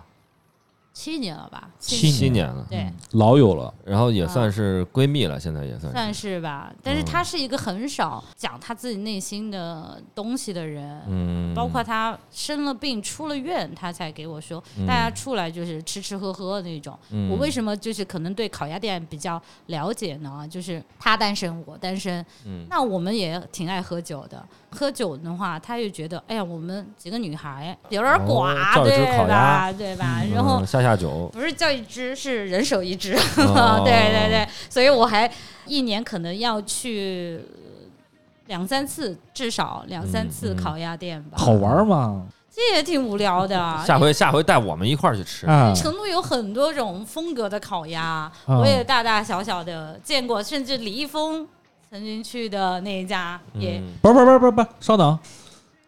[1.00, 1.70] 七年了吧？
[1.78, 6.42] 七七年了，对，老友了，然后也算是闺蜜了，现在也算算是。
[6.42, 6.74] 吧。
[6.82, 11.00] 但是嗯他是一个很少讲她自己内心的东西的人。
[11.08, 16.98] 嗯，包括她生了病出了院，她才给我说，嗯大家出来就是吃吃喝喝那种。
[17.12, 20.48] 嗯我为什么就是可能对烤鸭店比较了解呢？
[20.50, 24.44] 就是她单身，我单身，嗯那我们也挺爱喝酒的。
[24.78, 29.72] 喝酒的话，他就觉得，哎呀，我们几个女孩有点哦寡，对吧？
[29.72, 30.20] 对吧？
[30.22, 33.16] 嗯然后下下酒，不是叫一只，是人手一只。
[33.38, 35.30] 哦对对对，所以我还
[35.66, 37.42] 一年可能要去
[38.46, 41.38] 两三次，至少两三次烤鸭店吧。
[41.38, 42.24] 好玩吗？
[42.50, 43.56] 这也挺无聊的。
[43.86, 45.46] 下回下回带我们一块儿去吃。
[45.48, 51.48] 嗯，成都有很多种风格的烤鸭，啊我也大大小小的见过，甚至李易峰
[51.98, 55.18] 曾经去的那一家也、嗯不是不是不是不是不，稍等，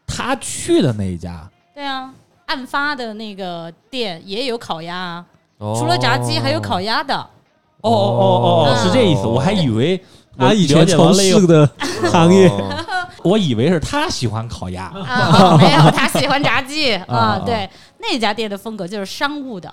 [0.07, 1.47] 他去的那一家。
[1.75, 2.11] 对啊，
[2.47, 5.25] 案发的那个店也有烤鸭啊，
[5.59, 5.75] 哦。
[5.77, 7.15] 除了炸鸡还有烤鸭的。
[7.15, 8.83] 哦哦哦哦哦，嗯。
[8.83, 10.03] 是这意思，我还以为
[10.35, 11.69] 他以前从事的
[12.11, 12.85] 行业，哦。
[13.23, 16.95] 我以为是他喜欢烤鸭，啊，没有，他喜欢炸鸡。
[17.05, 17.15] 啊。
[17.15, 17.43] 啊。
[17.45, 19.71] 对，那家店的风格就是商务的，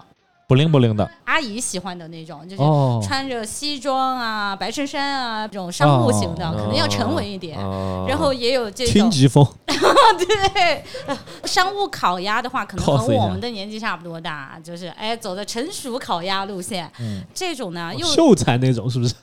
[0.48, 7.58] 不灵不灵的阿姨喜欢的那种，就是哦，穿着西装啊、白衬衫啊这种商务型的，哦可能要沉稳一点。
[7.58, 16.88] 哦然后也有这轻种疾风， 对，呃商务烤鸭的话，可能和我们的年纪差不多大，就是哎走的成熟烤鸭路线。
[17.00, 19.14] 嗯这种呢又秀才那种是不是？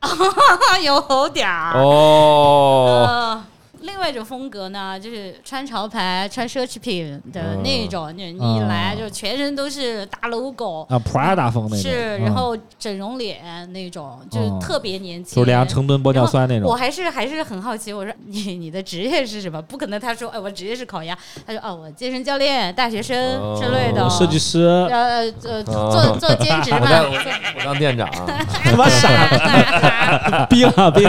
[0.82, 1.74] 有点儿。
[1.78, 3.44] 哦，呃，
[3.82, 12.24] 另外一种风格呢，就是穿潮牌、穿奢侈品的那种，就你一来就全身都是大 logo，啊，Prada 风那种，是，嗯。
[12.24, 13.40] 然后整容脸
[13.72, 15.36] 那种，就是哦特别年轻。
[15.36, 16.68] 就是脸成吨玻尿酸那种。
[16.68, 19.60] 我，还是还是很好奇，我说你你的职业是什么？
[19.62, 21.16] 不可能他说，哎，我职业是烤鸭，
[21.46, 23.16] 他说哦，我健身教练、大学生
[23.56, 24.60] 之类的，哦设计师，
[24.90, 27.04] 呃呃做哦做兼职我嘛当。
[27.58, 28.08] 我当店长，
[28.64, 30.46] 他妈傻。
[30.50, 31.06] 逼了逼！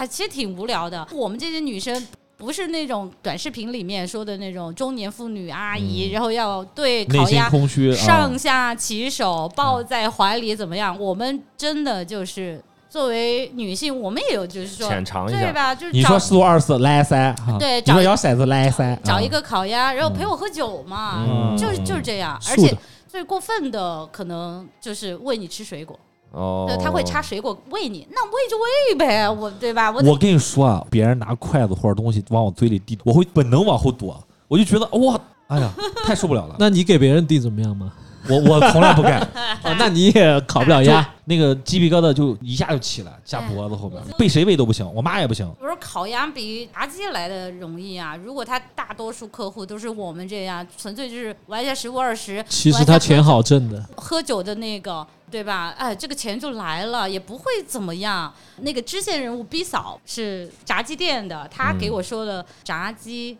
[0.00, 1.06] 还其实挺无聊的。
[1.12, 2.06] 我们这些女生
[2.38, 10.98] 不是那种短视频里面说的那种中年妇女阿姨，嗯然后要对烤鸭空虚，上啊下其手，抱在怀里怎么样？
[10.98, 15.38] 我们真的就是作为女性，我们也有就是说，浅尝一下。
[15.38, 15.74] 对吧？
[15.74, 22.40] 就是你找说四五二四来三，对找你说摇骰子来三，啊找一个烤鸭，然后陪我喝酒嘛，嗯就是就是这样。
[22.48, 22.74] 而且
[23.06, 25.98] 最过分的可能就是喂你吃水果，
[26.32, 29.90] 哦对，，他会插水果喂你，那喂就喂呗，我对吧？
[29.90, 35.72] 我我跟你说啊，别人拿筷子或者东西往我嘴里递，我会本能往后躲，我就觉得哇，哎呀，
[36.04, 36.56] 太受不了了。
[36.60, 37.92] 那你给别人递怎么样吗？
[38.28, 39.20] 我我从来不干，
[39.64, 41.14] 哦，那你也烤不了鸭。
[41.24, 45.48] 那个鸡皮疙瘩就一下就起来，下脖子后边，被谁喂都不行，我妈也不行。
[45.60, 48.16] 我说烤鸭比炸鸡来的容易啊！
[48.16, 55.72] 如果他大多数客户都是我们这样，纯粹就是玩一下十五二十，其实他钱好挣的，喝酒的那个，对吧？
[55.78, 58.32] 哎，这个钱就来了，也不会怎么样。
[58.62, 63.38] 那个支线人物 B 嫂是炸鸡店的，他给我说了，炸鸡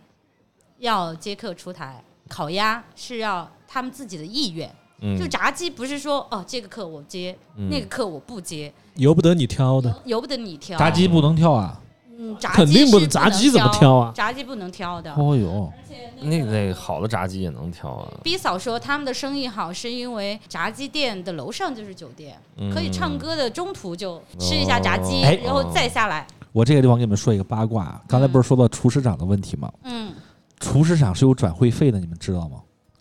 [0.78, 4.68] 要接客出台，烤鸭是要他们自己的意愿。
[5.03, 9.95] 嗯就炸鸡不是说哦，这个课我接，嗯那个课我不接，由不得你挑的。
[10.05, 10.79] 由不得你挑。
[10.79, 11.81] 炸鸡不能挑啊！
[12.18, 15.11] 嗯，炸鸡肯定不是能炸鸡怎么挑啊炸鸡不能挑的。
[15.14, 15.73] 哦呦，
[16.21, 26.27] 那个好的炸鸡也能挑啊，B 嫂说他们的生意好，是因为炸鸡店的楼上就是酒店，嗯可以唱歌的中途就吃一下炸鸡，哎然后再下来。
[26.53, 29.73] 我这个地方给你们说一个八卦啊，刚才不是说到厨师长的问题吗？
[29.85, 30.12] 嗯，
[30.59, 32.60] 厨师长是有转会费的，你们知道吗？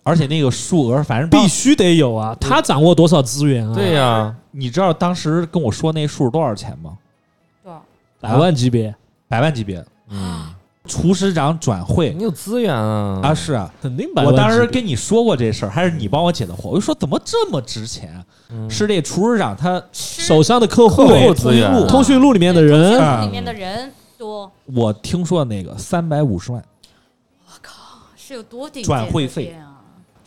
[0.09, 2.35] 而且那个数额，反正必须得有啊！
[2.41, 3.75] 他掌握多少资源啊？
[3.75, 6.97] 对呀，你知道当时跟我说那数多少钱吗？
[7.63, 7.81] 多少？
[8.19, 8.93] 百万级别，
[9.27, 10.51] 百万级别，嗯，
[10.87, 13.71] 厨师长转会你有资源啊啊，是啊。
[13.81, 14.37] 肯定百万我。
[14.37, 16.69] 当时跟你说过这事儿，还是你帮我解的惑？
[16.69, 18.23] 我就说怎么这么值钱？
[18.51, 26.59] 嗯是这厨师长他，手上的客户资源通讯录里面的人，通讯录里面的人多，我听说那个三百五十万，
[27.45, 27.73] 我靠
[28.17, 29.68] 是有多顶级转会费啊？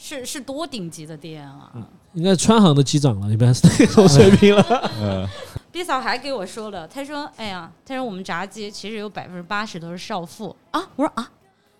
[0.04, 1.70] 是是多顶级的店啊！
[2.14, 4.90] 应该川航的机长了，一般是那种水平了。
[5.00, 5.28] 嗯
[5.70, 11.30] ，B 嫂还给我说了，她说：“哎呀，她说我们炸鸡其实有百分之八十都是少妇啊。”我说：“啊，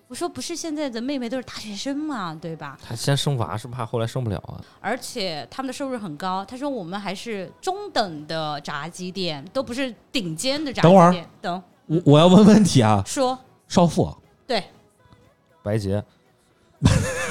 [0.06, 2.78] 我说不是现在的妹妹都是大学生嘛，对吧？
[2.80, 14.16] 她先生娃是怕后来生不了啊，而且他们的收入很高。”她说：“我们还是中等的炸鸡店，都不是顶尖的炸鸡等会儿店。”等我我要问问题啊，说少妇，
[14.46, 14.62] 对，
[15.62, 16.02] 白洁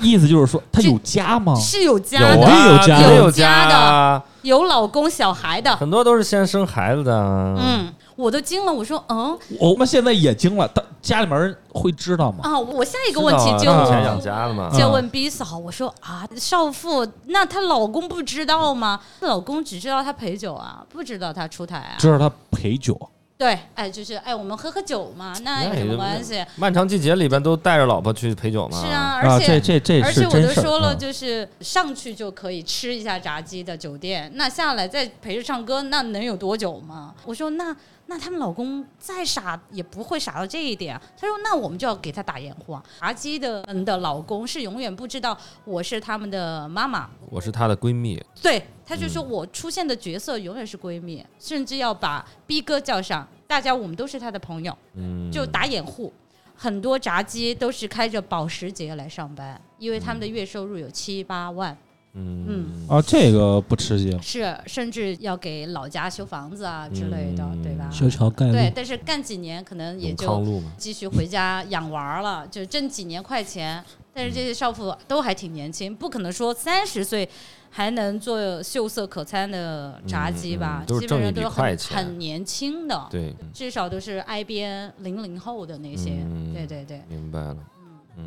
[0.00, 1.54] 意思就是说他有家吗？
[1.54, 5.74] 是有家有的，啊有家有有家的啊，有老公小孩的。
[5.76, 12.38] 很多都是先生孩子的，嗯，嗯，我都惊了，我说：“嗯我们现在也惊了，他家里面人会知道吗？
[12.42, 18.98] 啊！”我下一一个问题就以前养家的嘛，就问 B 嫂，我说啊，少妇，那她老公不知道吗？
[19.20, 21.94] 老公只知道她陪酒啊，不知道她出台啊。
[21.98, 22.98] 知道她陪酒，
[23.42, 26.44] 对，哎，就是哎，我们喝喝酒嘛，那有什么关系？
[26.54, 29.60] 漫长季节里边都带着老婆去陪酒嘛，是，啊，啊，而且。
[29.60, 30.62] 这这这而且我是真事儿。
[30.62, 37.12] 都说了，嗯就是上去就可以吃一下炸鸡的酒店，那下来再陪着唱歌，那能有多久吗？
[37.24, 37.74] 我说那
[38.06, 41.02] 那他们老公再傻也不会傻到这一点啊。
[41.16, 42.84] 他说那我们就要给他打掩护啊。
[43.00, 56.12] 炸鸡的人的老公是永远不知道我是他们的妈妈，我是她的闺蜜，对，他就说我出现的角色永远是闺蜜，甚至要把逼哥叫上，大家我们都是他的朋友，嗯，就打掩护。
[56.54, 61.76] 很多炸鸡都是开着保时捷来上班，因为他们的月收入有七八万，嗯
[62.14, 64.20] 嗯啊，这个不吃惊。
[64.20, 67.88] 是甚至要给老家修房子啊之类的，嗯对吧？
[67.90, 73.82] 修桥盖对，但是干几年可能也永就路嘛，继续回家养娃儿了，就挣几年快钱。
[74.14, 77.26] 但是这些少妇都还挺年轻，不可能说三十岁
[77.70, 80.82] 还能做秀色可餐的炸鸡吧？
[80.82, 86.10] 嗯嗯都是挣一笔基本上都是很钱很年轻的，对，至少都是挨边零零后的那些。
[86.26, 87.64] 嗯对对对，明白了，嗯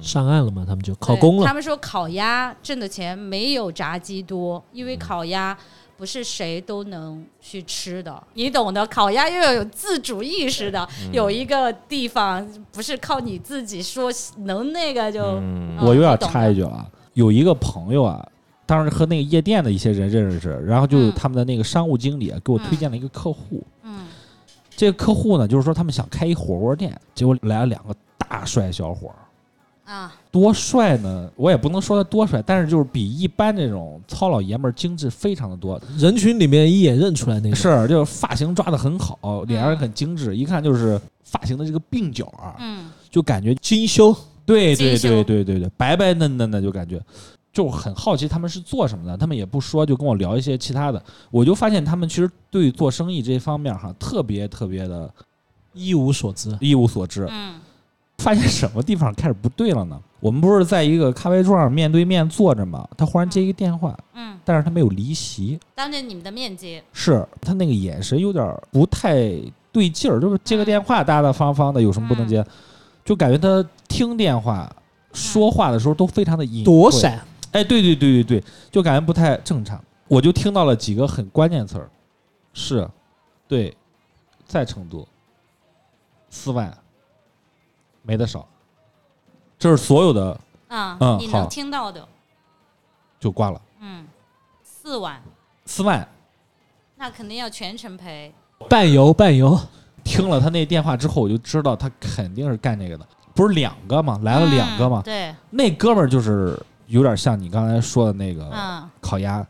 [0.01, 0.63] 上岸了嘛？
[0.67, 1.45] 他们就考公了。
[1.45, 5.57] 他们说烤鸭挣的钱没有炸鸡多，因嗯为烤鸭。
[5.97, 8.85] 不是谁都能去吃的，你懂的。
[8.87, 15.23] 烤鸭又要有自主意识的，嗯有一个地方不是靠你自己说能那个就。
[15.39, 18.27] 嗯我又要插一句啊，有一个朋友啊，
[18.65, 23.65] 当时和那个夜店的一些人认识，然后就嗯他们的那个商务经理啊给我推荐了一个客户。
[23.83, 24.05] 嗯
[24.75, 29.15] 这个客户呢，就是说他们想开一火锅店，结果来了两个大帅小伙儿。
[29.85, 31.29] 啊，多帅呢？
[31.35, 35.79] 我也不能说他多帅，但是就是比一般这种糙老爷们儿精致非常的多。
[35.97, 44.11] 人群里面一眼认出来那个，是，就是发型抓得很好，脸上也很精致，一看就是发型的这个鬓角啊，嗯就感觉精修，
[44.43, 46.99] 对对对对对对，白白嫩嫩的，就感觉
[47.53, 55.13] 就很好奇他们是做什么的，他们也不说，就跟我聊一些其他的，我就发现他们其实对做生意这方面哈特别特别的
[55.73, 56.57] 一无所知。
[56.59, 57.27] 一无所知。
[57.29, 57.53] 嗯
[58.17, 60.01] 发现什么地方开始不对了呢？
[60.19, 62.87] 我们不是在一个咖啡桌上面对面坐着吗？
[62.97, 69.15] 他忽然接一个电话，嗯，但是他没有离席，当着你们的面接，是他那个眼神有点不太
[69.71, 72.43] 对劲儿，就是接个电话大大方方的，有什么不能接？
[73.03, 74.73] 就感觉他听电话
[75.13, 79.79] 说话的时候都非常的隐躲闪，哎，对对对对对，就感觉不太正常。
[80.07, 81.89] 我就听到了几个很关键词儿，
[82.53, 82.87] 是，
[83.47, 83.75] 对，
[84.45, 85.07] 在成都，
[86.29, 86.75] 四万，
[88.05, 88.47] 没得少。
[89.57, 92.05] 这是所有的，啊，你能听到的，
[93.19, 94.05] 就挂了，嗯，
[94.63, 95.21] 四万，
[95.65, 96.07] 四万。
[96.95, 98.33] 那肯定要全程赔。
[98.69, 99.59] 伴游伴游，
[100.03, 103.07] 听了他那电话之后，我就知道他肯定是干这个的。
[103.33, 104.19] 不是两个吗？
[104.23, 105.03] 来了两个吗嗯？
[105.03, 109.45] 对，那哥们儿就是有点像你刚才说的那个嗯，烤鸭，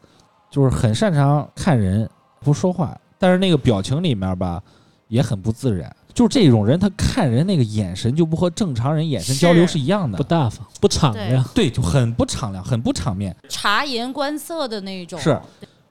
[0.50, 4.62] 就是很擅长看人不说话，但是那个表情里面吧
[5.08, 5.96] 也很不自然。
[6.16, 11.44] 就是这种人，他看人那个眼神就不和正常人眼神交流是是一样的不，大方，不敞亮。
[11.54, 13.36] 对，就很不敞亮，很不场面。
[13.50, 15.20] 察言观色的那种。
[15.20, 15.40] 是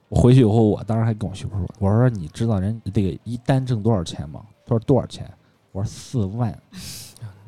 [0.09, 5.31] 我回去以后，我当时还跟我媳妇说：“我说你知道人这个一单挣多少钱吗？”她说多少钱？
[5.71, 6.57] 我说四万。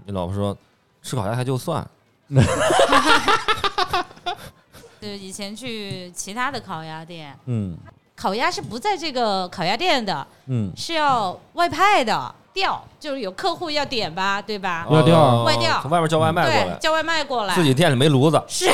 [0.06, 0.56] 你老婆说
[1.02, 1.86] 吃烤鸭还就算，
[5.02, 7.78] 就以前去其他的烤鸭店，嗯
[8.16, 14.88] 烤鸭是不在这个烤鸭店的，嗯，是要外派的调，就是有客户要点吧，对吧？
[14.90, 18.66] 要调哦外调从外面叫外卖过对，来，叫外卖过来，自己店里没炉子，是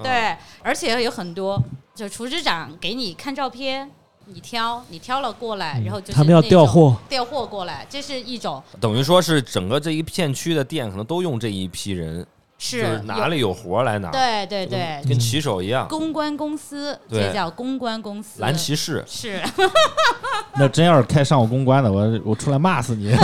[0.00, 1.60] 对，而且有很多，
[1.94, 3.90] 就厨师长给你看照片，
[4.26, 8.62] 你挑，你挑了过来，然后就是他们要那种调货，调货过来，这是一种。
[8.80, 12.24] 等于说是整个这一片区的店可能都用这一批人，
[12.72, 19.04] 就是是哪里有活来哪，对对对，跟骑手一样，公关公司，这叫公关公司，蓝骑士。
[19.06, 19.40] 是
[20.56, 23.14] 那真要是开商务公关的，我我出来骂死你！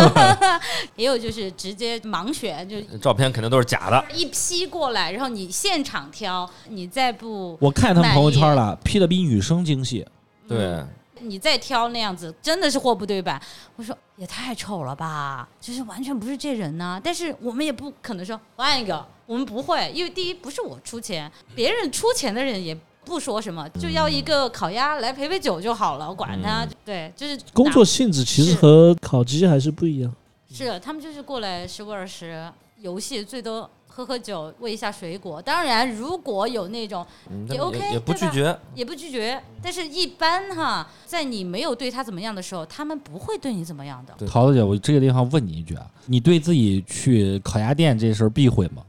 [0.97, 10.07] 也有就是直接盲选，就照片肯定都是假的，一批过来，然后你现场挑，你再不我看他们朋友圈了，P 的比女生精细。
[10.49, 10.83] 对，
[11.23, 13.41] 你再挑那样子，真的是货不对版。
[13.77, 26.65] 我说也太丑了吧，就是完全不是这人呐、但是我们也不可能说换一个，我们不会，因为第一不是我出钱，别人出钱的人也不说什么，就要一个烤鸭来陪陪酒就好了，我管他。
[26.65, 30.13] 嗯对，就是工作性质其实和烤鸡还是不一样。
[30.53, 33.69] 是他们就是过来十五二十，游戏最多。
[33.93, 35.43] 喝喝酒，喂一下水果。
[35.43, 44.27] 当然，如果有那种嗯也 OK，也不拒绝，也不拒绝，但是一般哈，在你没有对他怎么样的时候，他们不会对你怎么样的。
[44.27, 48.83] 桃子姐，我这个地方问你一句啊，你对自己去烤鸭店这事儿避讳吗？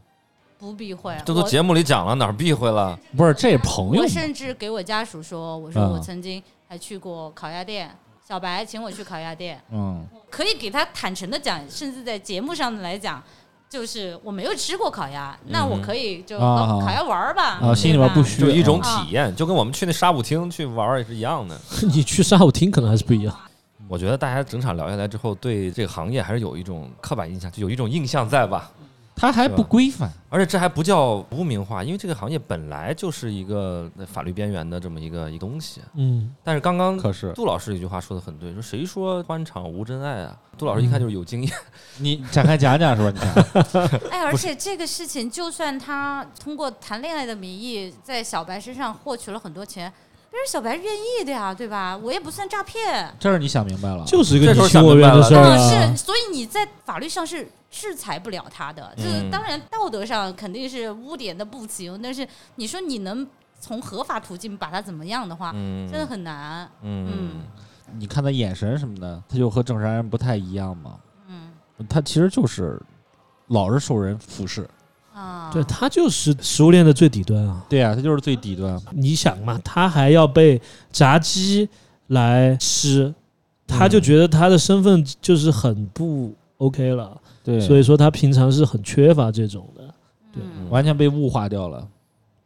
[0.60, 1.18] 不避讳。
[1.26, 2.98] 这都节目里讲了，哪儿避讳了？
[3.18, 4.08] 不是，这是朋友我。
[4.08, 7.90] 甚至给我家属说，我说嗯我曾经还去过烤鸭店，
[8.26, 13.22] 小白请我去烤鸭店，嗯，可以给他坦诚的讲，甚至在节目上来讲。
[13.72, 21.58] 就是我没有吃过烤鸭，那我可以就啊烤鸭玩儿吧，啊，心里边不虚，就一种啊体验，就跟我们去那沙舞厅去玩儿也是一样的。
[21.94, 23.34] 你去沙舞厅可能还是不一样。
[23.88, 28.70] 我觉得大家整场聊下来之后，对这个行业还是有一种刻板印象，就有一种印象在吧？
[29.22, 30.12] 它还不规范。
[30.30, 35.82] 而且这还不叫污名化，因为这个行业本来就是一个法律边缘的这么一个一个东西。
[35.96, 40.38] 嗯，但是刚刚可是杜老师有一句话说的很对，说谁说欢场无真爱啊？
[40.58, 41.54] 杜老师一看就是有经验，
[41.98, 43.12] 你展开讲讲是吧？
[43.14, 49.92] 你看， 哎，而且这个事情，就算他通过谈恋爱的名义在小白身上获取了很多钱，
[50.32, 51.98] 但是小白愿意的呀，对吧？
[51.98, 53.14] 我也不算诈骗。
[53.20, 54.06] 这是你想明白了。
[54.06, 55.98] 就是一个这时候你情我愿的事儿是，。
[55.98, 58.94] 所以你在法律上是制裁不了他的。
[58.98, 63.26] 这嗯当然道德上肯定是污点的不行，但是你说你能
[63.60, 66.70] 从合法途径把他怎么样的话，嗯，真的很难。
[66.84, 67.42] 嗯，
[67.98, 70.98] 你看他眼神什么的，他就和正常人不太一样嘛。
[71.28, 71.50] 嗯
[71.90, 72.80] 他其实就是
[73.48, 74.70] 老是受人俯视。
[75.14, 77.66] 啊，对他就是食物链的最底端啊！
[77.68, 78.80] 对啊，他就是最底端。
[78.92, 81.68] 你想嘛，他还要被炸鸡
[82.08, 83.14] 来吃，
[83.68, 89.84] 他就觉得他的身份就是很不 OK 了，对，所以说他平常是很缺乏这种的。
[90.32, 90.44] 对。
[90.44, 90.70] 嗯。
[90.70, 91.88] 完全被物化掉了。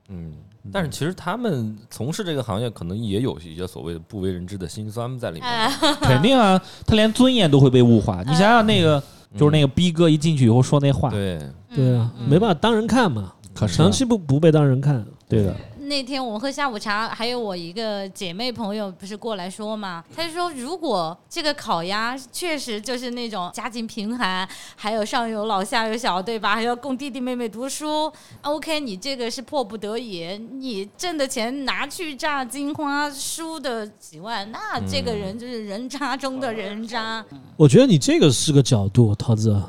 [0.10, 0.34] 嗯，
[0.72, 5.48] 但是其实他们从事这个行业，可能也有一些所谓的不为人知的辛酸在里面。
[5.48, 5.70] 哎，
[6.02, 8.24] 肯定啊，他连尊严都会被物化。
[8.24, 9.02] 你想想那个，
[9.38, 11.40] 就是那个，个逼哥一进去以后说那话，对，
[11.76, 12.30] 对啊，嗯。
[12.30, 15.06] 没办法当人看嘛，可是长期不不被当人看。
[15.28, 15.56] 对的。
[15.86, 26.56] 那天我们喝下午茶，还有我一个姐妹朋友不是过来说嘛，她就说如果这个烤鸭确实就是那种家境贫寒，还有上有老下有小，对吧？
[26.56, 28.12] 还要供弟弟妹妹读书
[28.42, 37.24] ，OK，你这个是迫不得已，你挣的钱拿去炸金花，输的几万，那这个人就是人渣中的人渣。
[37.58, 39.62] 我觉得你这个是个角度，桃子，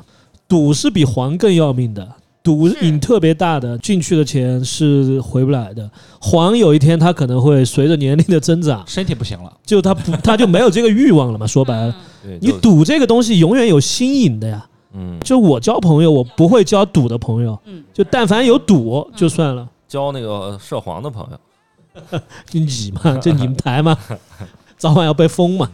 [0.47, 2.15] 赌是比黄更要命的。
[2.47, 5.91] 赌瘾特别大的，进去的钱是回不来的。
[6.21, 11.45] 黄有一天他可能会随着年龄的增长，身体不行了，就他不他就没有这个欲望了嘛。
[11.45, 11.93] 说白了，
[12.39, 14.65] 你，赌这个东西永远有新颖的呀。
[14.93, 23.97] 嗯，就我交朋友，我不会交赌的朋友，嗯，就但凡有赌就算了，交那个涉黄的朋友， 就你嘛，就你们台嘛，
[24.79, 25.69] 早晚要被封嘛。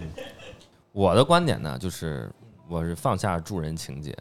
[0.92, 2.32] 我的观点呢，就是
[2.68, 4.12] 我是放下助人情节。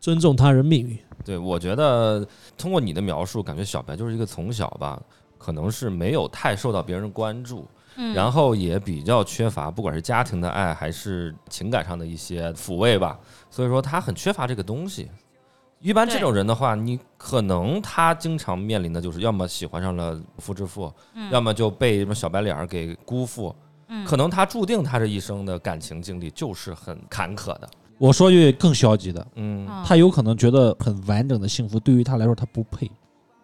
[0.00, 5.00] 尊重他人命运，对，我觉得通过你的描述，感觉小白就是一个从小吧
[5.36, 13.20] 可能是没有太受到别人关注，嗯然后也比较缺乏，不管是家庭的爱还是情感上的一些抚慰吧，
[13.50, 15.10] 所以说他很缺乏这个东西。
[15.80, 23.54] 一般这种人的话，你可能他经常面临的就是要么喜欢上了夫之妇，嗯要么就被什么小白脸儿给辜负，
[23.88, 27.68] 嗯可能他注定他这一生的感情经历就是很坎坷的。
[28.00, 29.66] 我说句更消极的，嗯。
[29.68, 29.84] 嗯。
[29.84, 32.90] 他有可能觉得很完整的幸福对于他来说他不配，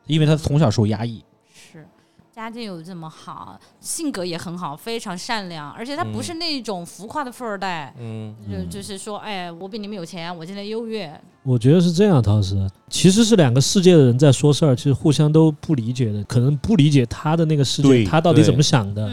[0.06, 1.22] 因为他从小受压抑。
[1.52, 1.86] 是。
[2.34, 6.22] 家境又这么好，性格也很好，非常善良，而且他不嗯。
[6.22, 8.34] 是那种浮夸的富二代，嗯。
[8.50, 12.56] 就就是说，哎，我比你们有钱，我现在优越，我觉得是这样，陶师，
[12.88, 19.10] 其实是两个世界的人在说事儿，其实互相都不理解的，可能不理解他的那个世界，对他到底怎么想的，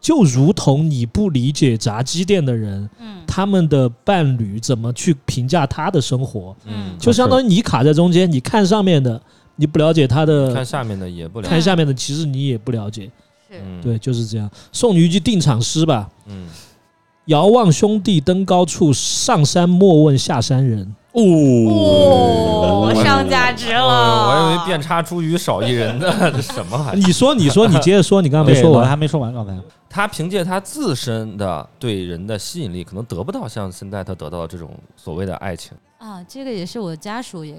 [0.00, 3.18] 就如同你不理解炸鸡店的人，嗯。
[3.26, 9.22] 他们的伴侣怎么去评价他的生活，嗯，就相当于你卡在中间，你看上面的，
[9.54, 11.48] 你不了解他的，看下面的也不了解。
[11.48, 13.04] 看下面的，其实你也不了解，
[13.48, 13.60] 是。
[13.64, 14.50] 嗯，对，就是这样。
[14.72, 16.48] 送你一句定场诗吧：嗯，
[17.26, 20.92] 遥望兄弟登高处，上山莫问下山人。
[21.12, 26.94] 哦，上价值了，我我以为变叉茱萸少一人呢， 这什么还？
[26.94, 28.82] 你说，你说，你接着说，你刚刚没说完。
[28.82, 29.52] 我还没说完刚才。
[29.88, 35.76] 他凭借他自身的对人的吸引力，可能得不到像现在他得到的这种所谓的爱情。
[35.98, 37.56] 啊，这个也是我家属也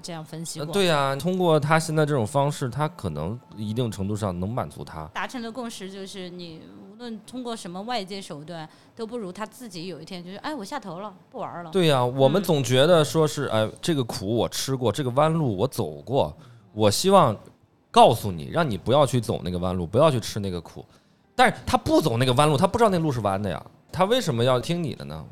[0.00, 5.04] 这样分析对呀、通过他现在这种方式，他可能一定程度上能满足他。
[5.14, 6.62] 达成的共识就是，你
[6.92, 11.70] 无论通过什么外界手段，都不如他自己有一天就是，哎，我下头了，不玩了。
[11.70, 16.36] 对呀、我们嗯总觉得说是，哎，这个苦我吃过，这个弯路我走过，
[16.72, 17.36] 我希望
[17.90, 20.84] 告诉你，让你不要去走那个弯路，不要去吃那个苦。
[21.36, 25.24] 但是他不走那个弯路，他不知道那路是弯的呀，他为什么要听你的呢？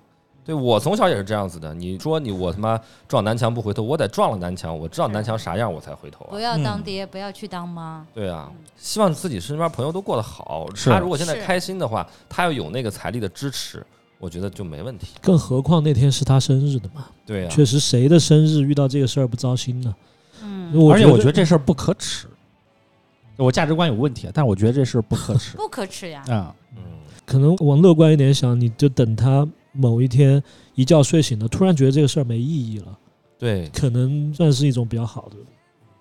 [0.44, 1.72] 对我从小也是这样子的。
[1.72, 6.30] 你说你我他妈撞南墙不回头，我得撞了南墙，我知道南墙啥样，我才回头啊。
[6.30, 8.04] 不要当嗯爹，不要去当妈。
[8.12, 10.68] 对啊，希望自己身边朋友都过得好。
[10.84, 13.86] 他如果现在开心的话，他要有那个财力的支持，
[14.18, 15.08] 我觉得就没问题。
[15.20, 19.94] 更何况那天是他生日的嘛，对呀、确实谁的生日遇到这个事儿不糟心呢？
[20.42, 22.26] 嗯，而且我觉得这事儿不可耻，
[23.36, 26.24] 我价值观有问题，但我觉得这事儿不可耻不可耻呀。
[26.28, 26.52] 啊。
[26.76, 26.82] 嗯，
[27.24, 30.42] 可能往乐观一点想，你就等他某一天
[30.74, 32.98] 一觉睡醒了，突然觉得这个事儿没意义了，
[33.38, 35.36] 对，可能算是一种比较好的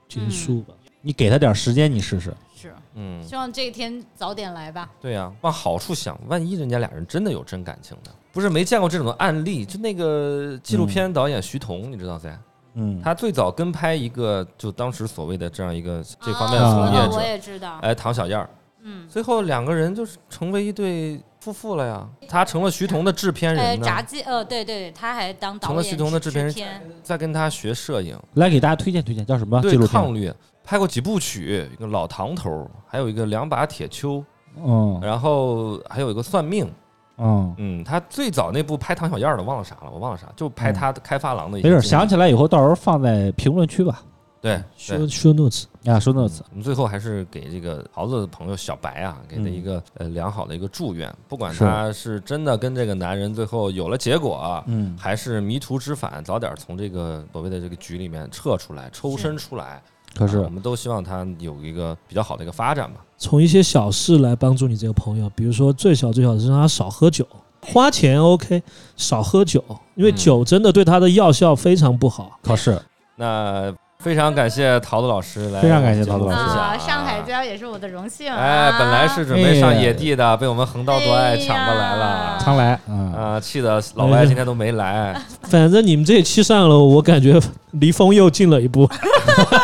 [0.07, 0.73] 结束吧。
[1.01, 2.31] 你给他点时间，你试试。
[2.55, 4.87] 是，嗯，希望这一天早点来吧。
[5.01, 8.11] 对呀、往好处想，万一人家俩人真的有真感情呢？
[8.31, 12.39] 不是没见过这种的案例，就那个纪录片导演徐彤，你知道噻？
[12.75, 17.79] 嗯，他最早跟拍一个，就当时所谓的这样一个这方面的啊从业哦我者，也知道。
[17.81, 18.49] 哎，唐小燕儿，
[18.83, 22.07] 嗯，最后两个人就是成为一对夫妇了呀。
[22.29, 26.55] 他成了徐彤的制片呃，人呢，炸鸡，呃，对对，他还当导演、成了徐彤的制片人
[27.03, 29.77] 在跟他学摄影，来给大家推荐推荐，叫什么对？
[29.87, 34.23] 抗略，拍过几部曲，一个老唐头，还有一个两把铁锹，
[34.63, 36.71] 嗯然后还有一个算命。
[37.17, 41.81] 嗯，嗯，他最早那部拍唐小燕的忘了啥了，我忘了啥，就拍他开发廊的一没事。
[41.81, 44.01] 想起来以后到时候放在评论区吧。
[44.41, 44.97] 对对。
[44.97, 59.81] show show notes，啊，说 notes，我们最后还是给这个桃子的朋友小白啊，给他一个、呃良好的一个祝愿，不管他是真的跟这个男人最后有了结果啊，嗯，还是迷途知返，早点从这个所谓的这个局里面撤出来，抽身出来。
[60.13, 62.99] 可是啊我们都希望他有一个比较好的一个发展吧。
[63.17, 67.25] 从一些小事来帮助你这个朋友，比如说最小最小的是让他少喝酒，
[67.61, 68.61] 花钱 OK，
[68.97, 69.63] 少喝酒，
[69.95, 72.37] 因为嗯酒真的对他的药效非常不好。
[72.43, 72.77] 可是
[73.15, 73.73] 那
[74.03, 76.35] 非常感谢桃子老师来，非常感谢桃子老师
[76.83, 78.35] 上海家也是我的荣幸啊。
[78.35, 82.37] 哎，本来是准备上野地的，被我们横刀夺爱抢过来了。
[82.43, 85.15] 常来，嗯，啊，气的老外今天都没来。
[85.43, 87.39] 反正你们这一期上了，我感觉
[87.73, 88.89] 离风又近了一步。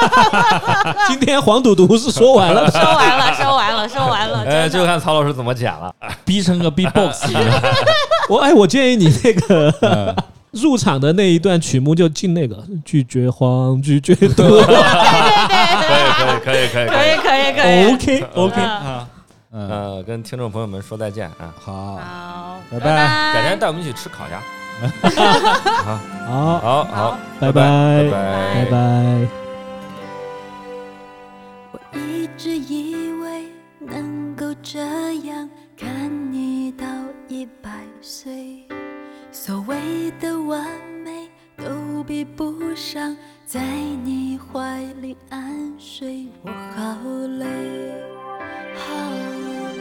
[1.07, 5.91] 今天黄赌毒是说完了，说完了，说完了，说完了，哎，就看曹老师怎么剪了。
[6.23, 7.34] 逼成个 B-box，
[8.30, 10.15] 我哎，我建议你那个嗯
[10.52, 14.28] 入场的那一段曲目就进那个拒绝黄，拒绝毒。
[14.36, 14.74] 对对
[16.26, 18.22] 对，可以，可以，可以，可以，可以，可以。
[18.22, 19.07] OK OK，嗯。
[19.49, 21.53] 嗯，呃，跟听众朋友们说再见啊！
[21.57, 22.86] 好，好，拜拜。
[22.86, 24.41] 拜改天带我们一起吃烤鸭。
[26.28, 28.03] 好，好好，拜拜。
[28.03, 28.65] 拜拜。
[28.65, 29.28] 拜拜。
[31.72, 33.45] 我一直以为
[33.80, 34.80] 能够这
[35.26, 36.86] 样看你到
[37.30, 37.69] 一百
[38.02, 38.56] 岁，
[39.48, 40.61] 所谓的完
[41.06, 43.15] 美都比不上
[43.45, 43.61] 在
[44.03, 46.28] 你怀里安睡。
[46.41, 46.98] 我好
[47.40, 47.45] 累，
[48.76, 49.10] 好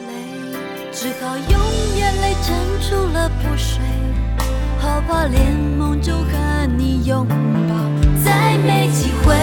[0.07, 1.61] 累，只好用
[1.97, 3.83] 眼泪撑住了不睡，
[4.79, 7.35] 好怕连梦中和你拥抱
[8.25, 9.35] 再没机会。